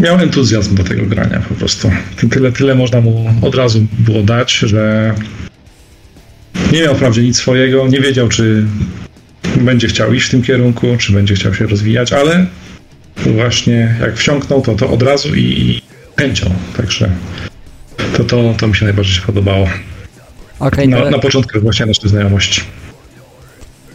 [0.00, 1.90] Miał entuzjazm do tego grania po prostu.
[2.16, 5.14] Ty- Tyle, tyle można mu od razu było dać, że
[6.72, 8.64] nie miał wprawdzie nic swojego, nie wiedział, czy
[9.60, 12.46] będzie chciał iść w tym kierunku, czy będzie chciał się rozwijać, ale
[13.16, 15.82] właśnie jak wsiąknął, to, to od razu i,
[16.18, 16.50] chęcią.
[16.76, 17.10] Także
[18.16, 19.68] to, to, to mi się najbardziej podobało.
[20.60, 22.62] Okej, Na, na początku właśnie naszej znajomości.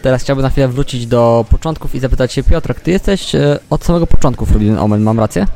[0.02, 3.84] teraz chciałbym na chwilę wrócić do początków i zapytać się Piotrek, ty jesteś e, od
[3.86, 5.48] samego początku w Forbidden Omen, mam rację?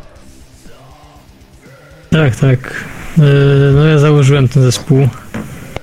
[2.11, 2.83] Tak, tak.
[3.17, 3.21] E,
[3.73, 5.07] No ja założyłem ten zespół.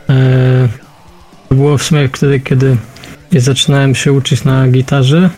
[0.08, 0.68] E,
[1.48, 2.76] To było w sumie wtedy, kiedy
[3.32, 5.30] ja zaczynałem się uczyć na gitarze.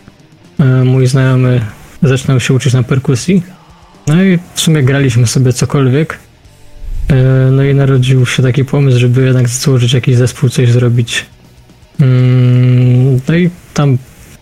[0.85, 1.61] Mój znajomy
[2.03, 3.43] zaczynał się uczyć na perkusji.
[4.07, 6.19] No i w sumie graliśmy sobie cokolwiek.
[7.09, 7.15] E,
[7.53, 11.27] No i narodził się taki pomysł, żeby jednak założyć jakiś zespół, coś zrobić.
[12.01, 13.99] Mm, No i tam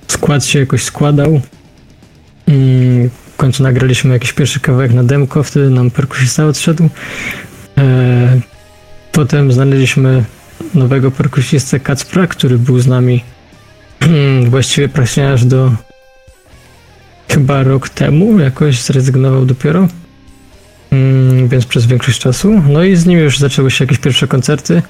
[0.08, 1.40] skład się jakoś składał.
[2.48, 6.88] Mm, W końcu nagraliśmy jakiś pierwszy kawałek na demko, wtedy nam perkusista odszedł.
[7.78, 8.40] E,
[9.12, 10.24] Potem znaleźliśmy
[10.74, 13.24] nowego perkusistę Kacpra, który był z nami
[14.50, 15.72] właściwie praktycznie aż do
[17.28, 19.88] chyba rok temu, jakoś zrezygnował dopiero.
[20.91, 22.62] Mm, Więc przez większość czasu.
[22.68, 24.82] No i z nim już zaczęły się jakieś pierwsze koncerty.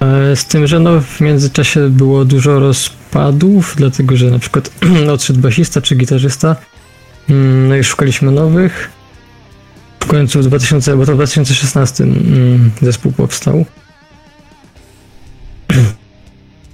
[0.00, 4.70] E, Z tym, że no w międzyczasie było dużo rozpadów, dlatego że na przykład
[5.14, 6.56] odszedł basista czy gitarzysta.
[7.30, 8.90] Mm, No i szukaliśmy nowych.
[10.00, 13.64] W końcu w 2000, bo to w 2016 mm, zespół powstał.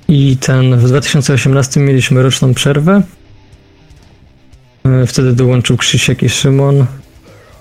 [0.09, 3.03] I ten w 2018 mieliśmy roczną przerwę.
[4.84, 6.87] E, Wtedy dołączył Krzysiek i Szymon.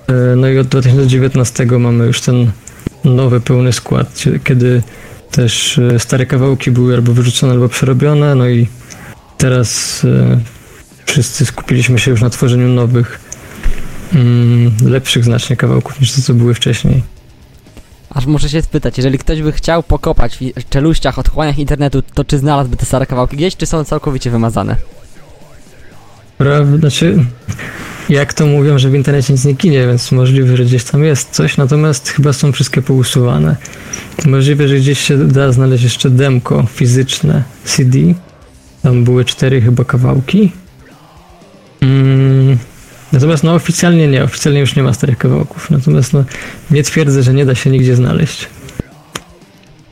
[0.07, 2.51] E, No i od 2019 mamy już ten
[3.03, 4.83] nowy, pełny skład, kiedy
[5.31, 8.35] też e, stare kawałki były albo wyrzucone, albo przerobione.
[8.35, 8.67] No i
[9.37, 10.39] teraz e,
[11.05, 13.19] wszyscy skupiliśmy się już na tworzeniu nowych,
[14.13, 17.03] mm, lepszych znacznie kawałków niż to, co były wcześniej.
[18.09, 22.37] Aż muszę się spytać, jeżeli ktoś by chciał pokopać w czeluściach, odchłaniach internetu, to czy
[22.37, 24.75] znalazłby te stare kawałki gdzieś, czy są całkowicie wymazane?
[26.37, 27.25] Prawda, znaczy,
[28.09, 31.29] jak to mówią, że w internecie nic nie ginie, więc możliwe, że gdzieś tam jest
[31.31, 33.55] coś, natomiast chyba są wszystkie pousuwane.
[34.25, 37.99] Możliwe, że gdzieś się da znaleźć jeszcze demko fizyczne CD.
[38.81, 40.51] Tam były cztery chyba kawałki.
[41.81, 42.57] Mm,
[43.11, 45.71] natomiast no oficjalnie nie, oficjalnie już nie ma starych kawałków.
[45.71, 46.23] Natomiast no
[46.71, 48.47] nie twierdzę, że nie da się nigdzie znaleźć.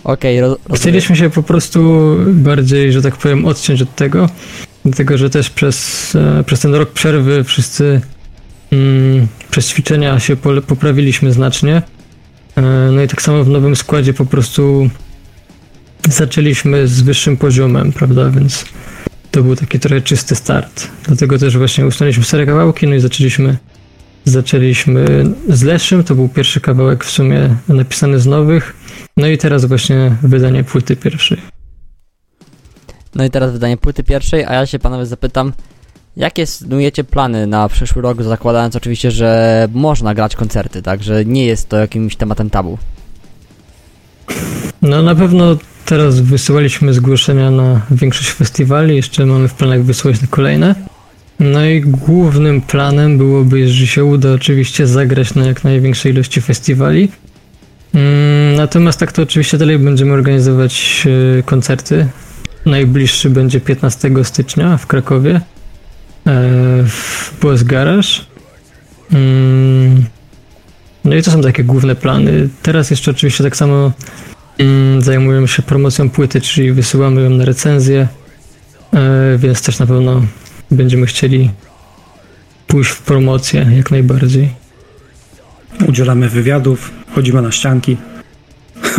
[0.04, 0.78] Okej, roz rozumiem.
[0.78, 4.30] Chcieliśmy się po prostu bardziej, że tak powiem, odciąć od tego,
[4.86, 8.02] dlatego że też przez, e, przez ten rok przerwy wszyscy
[8.72, 10.36] mm, przez ćwiczenia się
[10.68, 11.82] poprawiliśmy znacznie.
[12.56, 12.62] E,
[12.92, 14.90] no i tak samo w nowym składzie po prostu
[16.10, 18.66] zaczęliśmy z wyższym poziomem, prawda, więc
[19.32, 20.88] to był taki trochę czysty start.
[21.04, 23.58] Dlatego też właśnie usunęliśmy stare kawałki, no i zaczęliśmy
[24.26, 28.76] zaczęliśmy z Leszym, to był pierwszy kawałek w sumie napisany z nowych,
[29.18, 31.38] no i teraz właśnie wydanie płyty pierwszej.
[33.16, 35.54] No i teraz wydanie płyty pierwszej, a ja się panowie zapytam,
[36.18, 41.46] jakie snujecie plany na przyszły rok, zakładając oczywiście, że można grać koncerty, tak, że nie
[41.46, 42.78] jest to jakimś tematem tabu.
[44.82, 50.28] No na pewno teraz wysyłaliśmy zgłoszenia na większość festiwali, jeszcze mamy w planach wysłać na
[50.28, 50.76] kolejne.
[51.40, 57.12] No i głównym planem byłoby, jeżeli się uda, oczywiście zagrać na jak największej ilości festiwali.
[57.94, 61.04] Mm, natomiast tak to oczywiście dalej będziemy organizować
[61.40, 62.08] e, koncerty.
[62.66, 65.42] Najbliższy będzie 15 stycznia w Krakowie e,
[66.88, 68.10] w Boss Garage.
[69.12, 70.06] Mm,
[71.06, 72.50] no i to są takie główne plany.
[72.62, 73.92] Teraz jeszcze oczywiście tak samo
[74.58, 78.08] mm, zajmujemy się promocją płyty, czyli wysyłamy ją na recenzję,
[78.94, 80.22] e, więc też na pewno
[80.72, 81.52] będziemy chcieli
[82.68, 84.50] pójść w promocję jak najbardziej.
[85.88, 87.98] Udzielamy wywiadów, chodzimy na ścianki.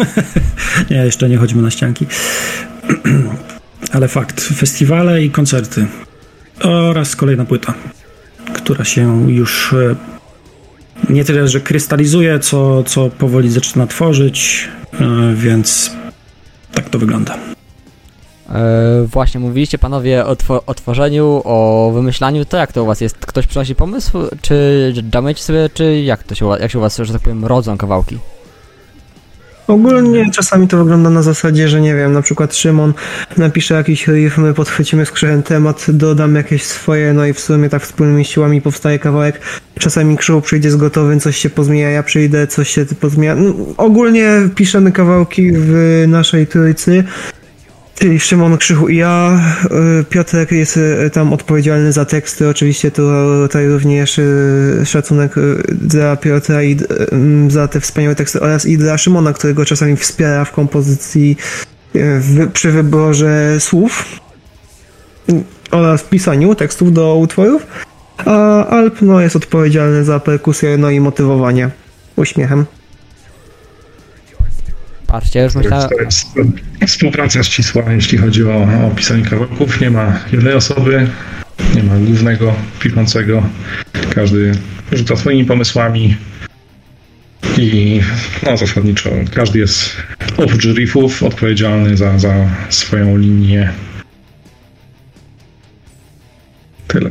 [0.90, 2.06] nie, jeszcze nie chodzimy na ścianki.
[3.92, 5.86] Ale fakt, festiwale i koncerty
[6.64, 7.74] oraz kolejna płyta,
[8.54, 9.94] która się już e,
[11.12, 14.68] nie tyle, że krystalizuje, co, co powoli zaczyna tworzyć,
[15.00, 15.90] e, więc
[16.72, 17.38] tak to wygląda.
[18.48, 23.00] E, właśnie, mówiliście panowie o, two- o tworzeniu, o wymyślaniu, to jak to u was
[23.00, 23.16] jest?
[23.16, 27.12] Ktoś przynosi pomysł, czy jamujecie sobie, czy jak to się, jak się u was, że
[27.12, 28.18] tak powiem, rodzą kawałki?
[29.66, 32.94] Ogólnie czasami to wygląda na zasadzie, że nie wiem, na przykład Szymon
[33.36, 37.82] napisze jakiś riff, my podchwycimy skrzydłem temat, dodam jakieś swoje, no i w sumie tak
[37.82, 39.40] wspólnymi siłami powstaje kawałek.
[39.78, 43.34] Czasami Krzył przyjdzie z gotowym, coś się pozmienia, ja przyjdę, coś się pozmienia.
[43.34, 47.04] No, ogólnie piszemy kawałki w naszej trójcy,
[47.94, 49.40] czyli Szymon, Krzychu i ja.
[50.00, 55.34] Y, Piotrek jest y, tam odpowiedzialny za teksty, oczywiście tutaj również y, szacunek
[55.72, 56.76] dla Piotra i
[57.48, 61.36] za te wspaniałe teksty oraz i dla Szymona, którego czasami wspiera w kompozycji
[62.52, 64.20] przy wyborze słów
[65.70, 67.66] oraz pisaniu tekstów do utworów.
[68.24, 71.70] A Alp no, jest odpowiedzialny za perkusję no i motywowanie
[72.16, 72.66] uśmiechem.
[75.14, 75.88] Patrzcie, już myślałem...
[76.86, 79.80] Współpraca ścisła, jeśli chodzi o, o pisanie kawałków.
[79.80, 81.10] Nie ma jednej osoby,
[81.74, 83.42] nie ma głównego piszącego.
[84.14, 84.52] Każdy
[84.92, 86.16] rzuca swoimi pomysłami
[87.58, 88.00] i
[88.46, 89.96] no, zasadniczo każdy jest
[90.36, 92.34] oprócz riffów odpowiedzialny za, za
[92.68, 93.72] swoją linię.
[96.88, 97.10] Tyle.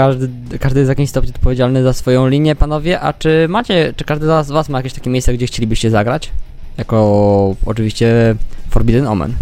[0.00, 0.28] Każdy,
[0.60, 4.26] każdy jest w jakimś stopniu odpowiedzialny za swoją linię, panowie, a czy macie, czy każdy
[4.26, 6.30] z was ma jakieś takie miejsce, gdzie chcielibyście zagrać?
[6.78, 8.34] Jako oczywiście
[8.70, 9.32] Forbidden Omen.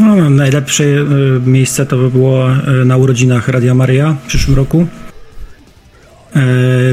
[0.00, 1.06] No, najlepsze y,
[1.46, 4.86] miejsce to by było y, na urodzinach Radia Maria w przyszłym roku.
[6.36, 6.40] Y,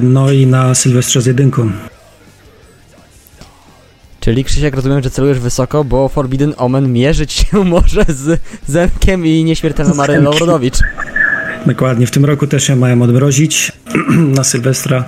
[0.01, 1.71] No i na Sylwestrze z jedynką.
[4.19, 9.43] Czyli Krzysiek, rozumiem, że celujesz wysoko, bo Forbidden Omen mierzyć się może z Zenkiem i
[9.43, 10.25] nieśmiertelną Zenkiem.
[10.25, 10.79] Rodowicz.
[11.65, 13.71] Dokładnie, w tym roku też się mają odmrozić
[14.37, 15.05] na Sylwestra.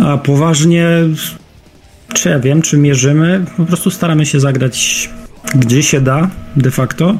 [0.00, 0.88] A poważnie,
[2.14, 3.44] czy ja wiem, czy mierzymy?
[3.56, 5.08] Po prostu staramy się zagrać
[5.54, 7.18] gdzie się da, de facto.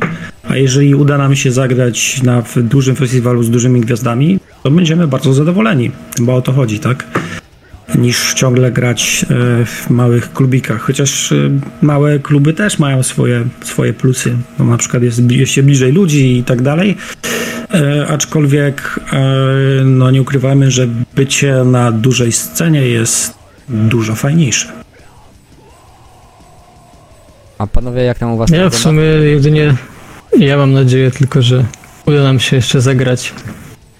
[0.48, 5.34] A jeżeli uda nam się zagrać na dużym festiwalu z dużymi gwiazdami, to będziemy bardzo
[5.34, 7.04] zadowoleni, bo o to chodzi, tak?
[7.94, 10.80] Niż ciągle grać e, w małych klubikach.
[10.80, 11.36] Chociaż e,
[11.82, 14.36] małe kluby też mają swoje, swoje plusy.
[14.58, 16.96] No, na przykład jest, jest się bliżej ludzi i tak dalej.
[17.74, 19.20] E, aczkolwiek e,
[19.84, 23.34] no nie ukrywamy, że bycie na dużej scenie jest
[23.68, 24.68] dużo fajniejsze.
[27.58, 29.74] A panowie, jak tam u was Ja w sumie jedynie,
[30.38, 31.64] ja mam nadzieję tylko, że
[32.06, 33.34] uda nam się jeszcze zagrać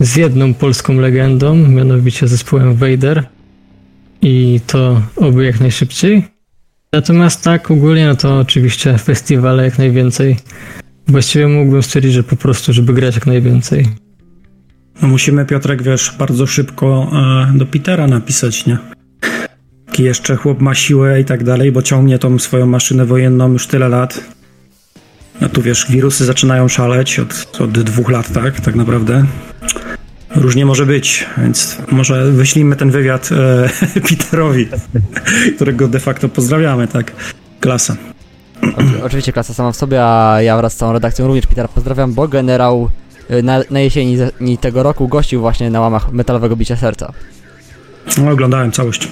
[0.01, 3.25] z jedną polską legendą, mianowicie zespołem Vader
[4.23, 6.29] i to oby jak najszybciej.
[6.93, 10.37] Natomiast tak ogólnie, no to oczywiście festiwale jak najwięcej.
[11.09, 13.89] Właściwie mógłbym stwierdzić, że po prostu, żeby grać jak najwięcej.
[15.03, 17.11] No musimy, Piotrek, wiesz, bardzo szybko
[17.55, 18.79] e, do Petera napisać, nie?
[19.87, 23.67] Jaki jeszcze chłop ma siłę i tak dalej, bo ciągnie tą swoją maszynę wojenną już
[23.67, 24.25] tyle lat.
[25.41, 28.61] No tu wiesz, wirusy zaczynają szaleć od, od dwóch lat, tak?
[28.61, 29.27] Tak naprawdę.
[30.35, 33.69] Różnie może być, więc może wyślijmy ten wywiad e,
[34.09, 34.69] Peterowi,
[35.57, 37.13] którego de facto pozdrawiamy, tak?
[37.61, 37.97] Klasa.
[38.63, 42.15] Oczy- Oczywiście klasa sama w sobie, a ja wraz z całą redakcją również Petera pozdrawiam,
[42.15, 42.91] bo generał
[43.31, 44.19] y, na, na jesieni
[44.61, 47.13] tego roku gościł właśnie na łamach metalowego bicia serca.
[48.19, 49.09] No, oglądałem całość.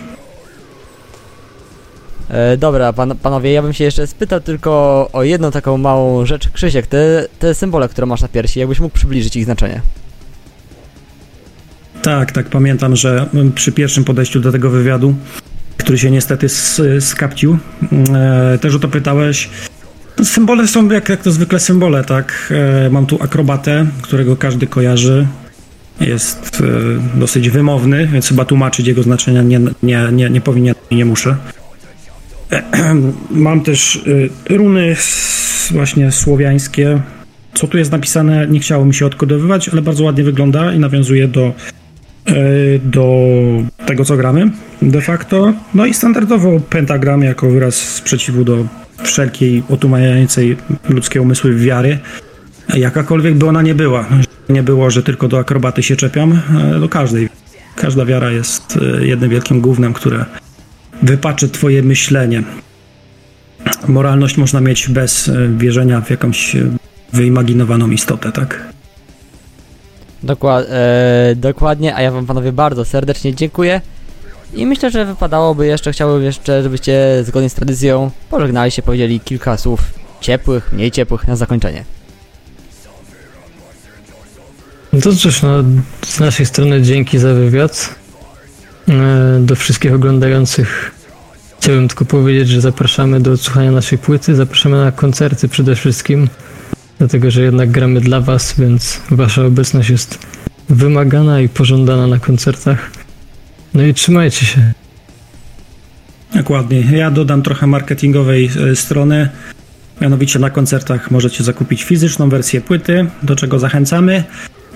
[2.29, 6.49] E, dobra, pan, panowie, ja bym się jeszcze spytał tylko o jedną taką małą rzecz.
[6.51, 9.81] Krzysiek, te, te symbole, które masz na piersi, jakbyś mógł przybliżyć ich znaczenie.
[12.03, 15.15] Tak, tak, pamiętam, że przy pierwszym podejściu do tego wywiadu,
[15.87, 16.49] który się niestety
[17.01, 17.59] skapcił,
[18.15, 19.49] e, też o to pytałeś.
[20.23, 22.53] Symbole są jak, jak to zwykle symbole, tak?
[22.87, 25.27] E, mam tu akrobatę, którego każdy kojarzy.
[26.01, 26.63] Jest
[27.15, 31.05] e, dosyć wymowny, więc chyba tłumaczyć jego znaczenia nie, nie, nie, nie powinien i nie
[31.05, 31.37] muszę.
[33.31, 34.05] Mam też
[34.51, 34.97] runy
[35.71, 37.01] właśnie słowiańskie.
[37.55, 41.29] Co tu jest napisane, nie chciało mi się odkodowywać, ale bardzo ładnie wygląda i nawiązuje
[41.29, 41.53] do,
[42.83, 43.29] do
[43.87, 44.51] tego, co gramy
[44.83, 45.53] de facto.
[45.75, 48.67] No i standardowo pentagram jako wyraz sprzeciwu do
[49.03, 50.57] wszelkiej otumaniającej
[50.89, 51.99] ludzkie umysły wiary,
[52.75, 54.07] jakakolwiek by ona nie była.
[54.49, 56.41] Nie było, że tylko do akrobaty się czepiam,
[56.81, 57.29] do każdej.
[57.77, 60.25] Każda wiara jest jednym wielkim głównym, które
[61.03, 62.43] wypaczy twoje myślenie.
[63.89, 66.57] Moralność można mieć bez e, wierzenia w jakąś
[67.13, 68.76] wyimaginowaną istotę, tak?
[70.25, 73.81] E, dokładnie, a ja wam panowie bardzo serdecznie dziękuję.
[74.55, 79.57] I myślę, że wypadałoby jeszcze, chciałbym jeszcze, żebyście zgodnie z tradycją pożegnali się, powiedzieli kilka
[79.57, 79.81] słów
[80.21, 81.85] ciepłych, mniej ciepłych na zakończenie.
[84.93, 85.65] No to cóż, no,
[86.07, 87.95] z naszej strony dzięki za wywiad.
[88.89, 90.97] E, do wszystkich oglądających
[91.67, 96.29] chciałbym tylko powiedzieć, że zapraszamy do odsłuchania naszej płyty, zapraszamy na koncerty przede wszystkim,
[96.99, 100.19] dlatego że jednak gramy dla Was, więc Wasza obecność jest
[100.69, 102.91] wymagana i pożądana na koncertach.
[103.75, 104.73] No i trzymajcie się.
[106.35, 106.81] Dokładnie.
[106.81, 109.29] Ja dodam trochę marketingowej e, strony.
[110.01, 114.25] Mianowicie na koncertach możecie zakupić fizyczną wersję płyty, do czego zachęcamy.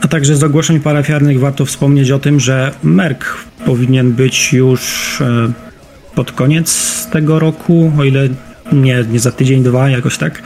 [0.01, 3.25] A także z ogłoszeń parafiarnych warto wspomnieć o tym, że Merk
[3.67, 4.81] powinien być już
[5.21, 5.53] e,
[6.15, 8.29] pod koniec tego roku, o ile
[8.73, 10.43] nie, nie za tydzień, dwa, jakoś tak.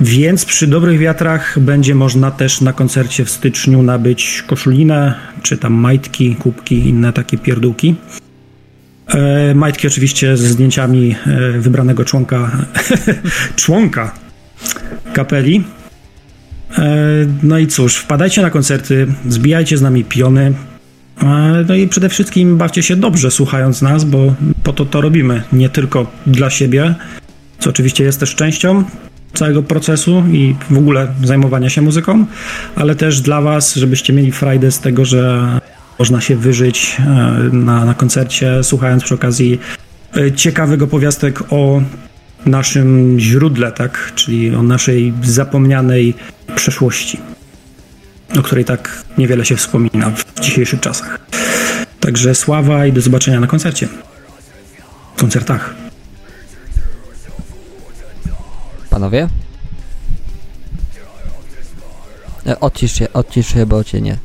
[0.00, 5.72] Więc przy dobrych wiatrach będzie można też na koncercie w styczniu nabyć koszulinę, czy tam
[5.72, 7.94] majtki, kubki, inne takie pierdółki.
[9.06, 12.50] E, majtki oczywiście ze zdjęciami e, wybranego członka,
[13.56, 14.14] członka
[15.12, 15.64] kapeli.
[16.78, 16.94] E,
[17.42, 20.54] no i cóż, wpadajcie na koncerty, zbijajcie z nami piony.
[21.22, 25.42] E, no i przede wszystkim bawcie się dobrze słuchając nas, bo po to to robimy.
[25.52, 26.94] Nie tylko dla siebie,
[27.58, 28.84] co oczywiście jest też częścią
[29.34, 32.26] całego procesu i w ogóle zajmowania się muzyką,
[32.76, 35.48] ale też dla Was, żebyście mieli frajdę z tego, że
[35.98, 37.04] można się wyżyć e,
[37.52, 39.60] na, na koncercie, słuchając przy okazji
[40.36, 41.82] ciekawych opowiastek o
[42.46, 44.12] naszym źródle, tak?
[44.14, 46.14] Czyli o naszej zapomnianej
[46.56, 47.20] przeszłości,
[48.38, 51.18] o której tak niewiele się wspomina w dzisiejszych czasach.
[52.00, 53.88] Także sława i do zobaczenia na koncercie.
[55.16, 55.85] Koncertach.
[58.96, 59.28] Panowie?
[62.46, 64.16] E, odcisz się, odcisz się, bo cię nie.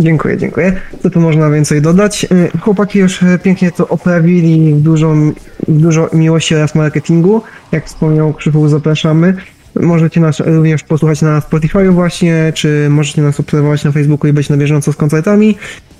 [0.00, 0.80] Dziękuję, dziękuję.
[1.02, 2.24] Co tu można więcej dodać?
[2.24, 5.14] Y, chłopaki już e, pięknie to oprawili, dużo,
[5.68, 7.42] dużo miłości oraz marketingu.
[7.72, 9.34] Jak wspomniał Krzychu, zapraszamy.
[9.74, 14.48] Możecie nas również posłuchać na Spotify właśnie, czy możecie nas obserwować na Facebooku i być
[14.48, 15.56] na bieżąco z koncertami.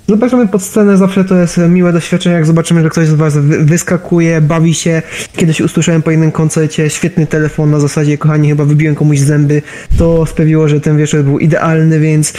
[0.09, 4.41] Zapraszamy pod scenę, zawsze to jest miłe doświadczenie, jak zobaczymy, że ktoś z Was wyskakuje,
[4.41, 5.01] bawi się.
[5.35, 9.61] Kiedyś usłyszałem po jednym koncercie świetny telefon na zasadzie, kochani, chyba wybiłem komuś zęby.
[9.97, 12.33] To sprawiło, że ten wieczór był idealny, więc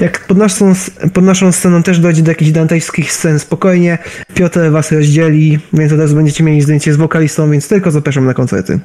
[0.00, 0.72] jak pod naszą,
[1.12, 3.98] pod naszą sceną też dojdzie do jakichś dantejskich scen, spokojnie.
[4.34, 8.34] Piotr Was rozdzieli, więc od razu będziecie mieli zdjęcie z wokalistą, więc tylko zapraszam na
[8.34, 8.72] koncerty.
[8.72, 8.80] Okej,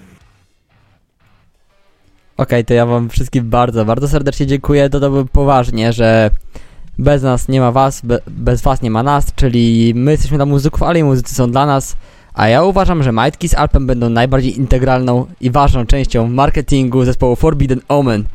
[2.37, 4.89] okay, to ja wam wszystkim bardzo, bardzo serdecznie dziękuję.
[4.89, 6.31] Dodałbym poważnie, że
[6.97, 10.45] bez nas nie ma was, be, bez was nie ma nas, czyli my jesteśmy dla
[10.45, 11.95] muzyków, ale i muzycy są dla nas.
[12.33, 17.35] A ja uważam, że majtki z Alpem będą najbardziej integralną i ważną częścią marketingu zespołu
[17.35, 18.25] Forbidden Omen.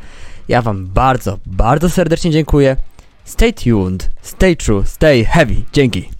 [0.48, 2.76] Ja wam bardzo, bardzo serdecznie dziękuję.
[3.24, 5.54] Stay tuned, stay true, stay heavy.
[5.72, 6.16] Dzięki.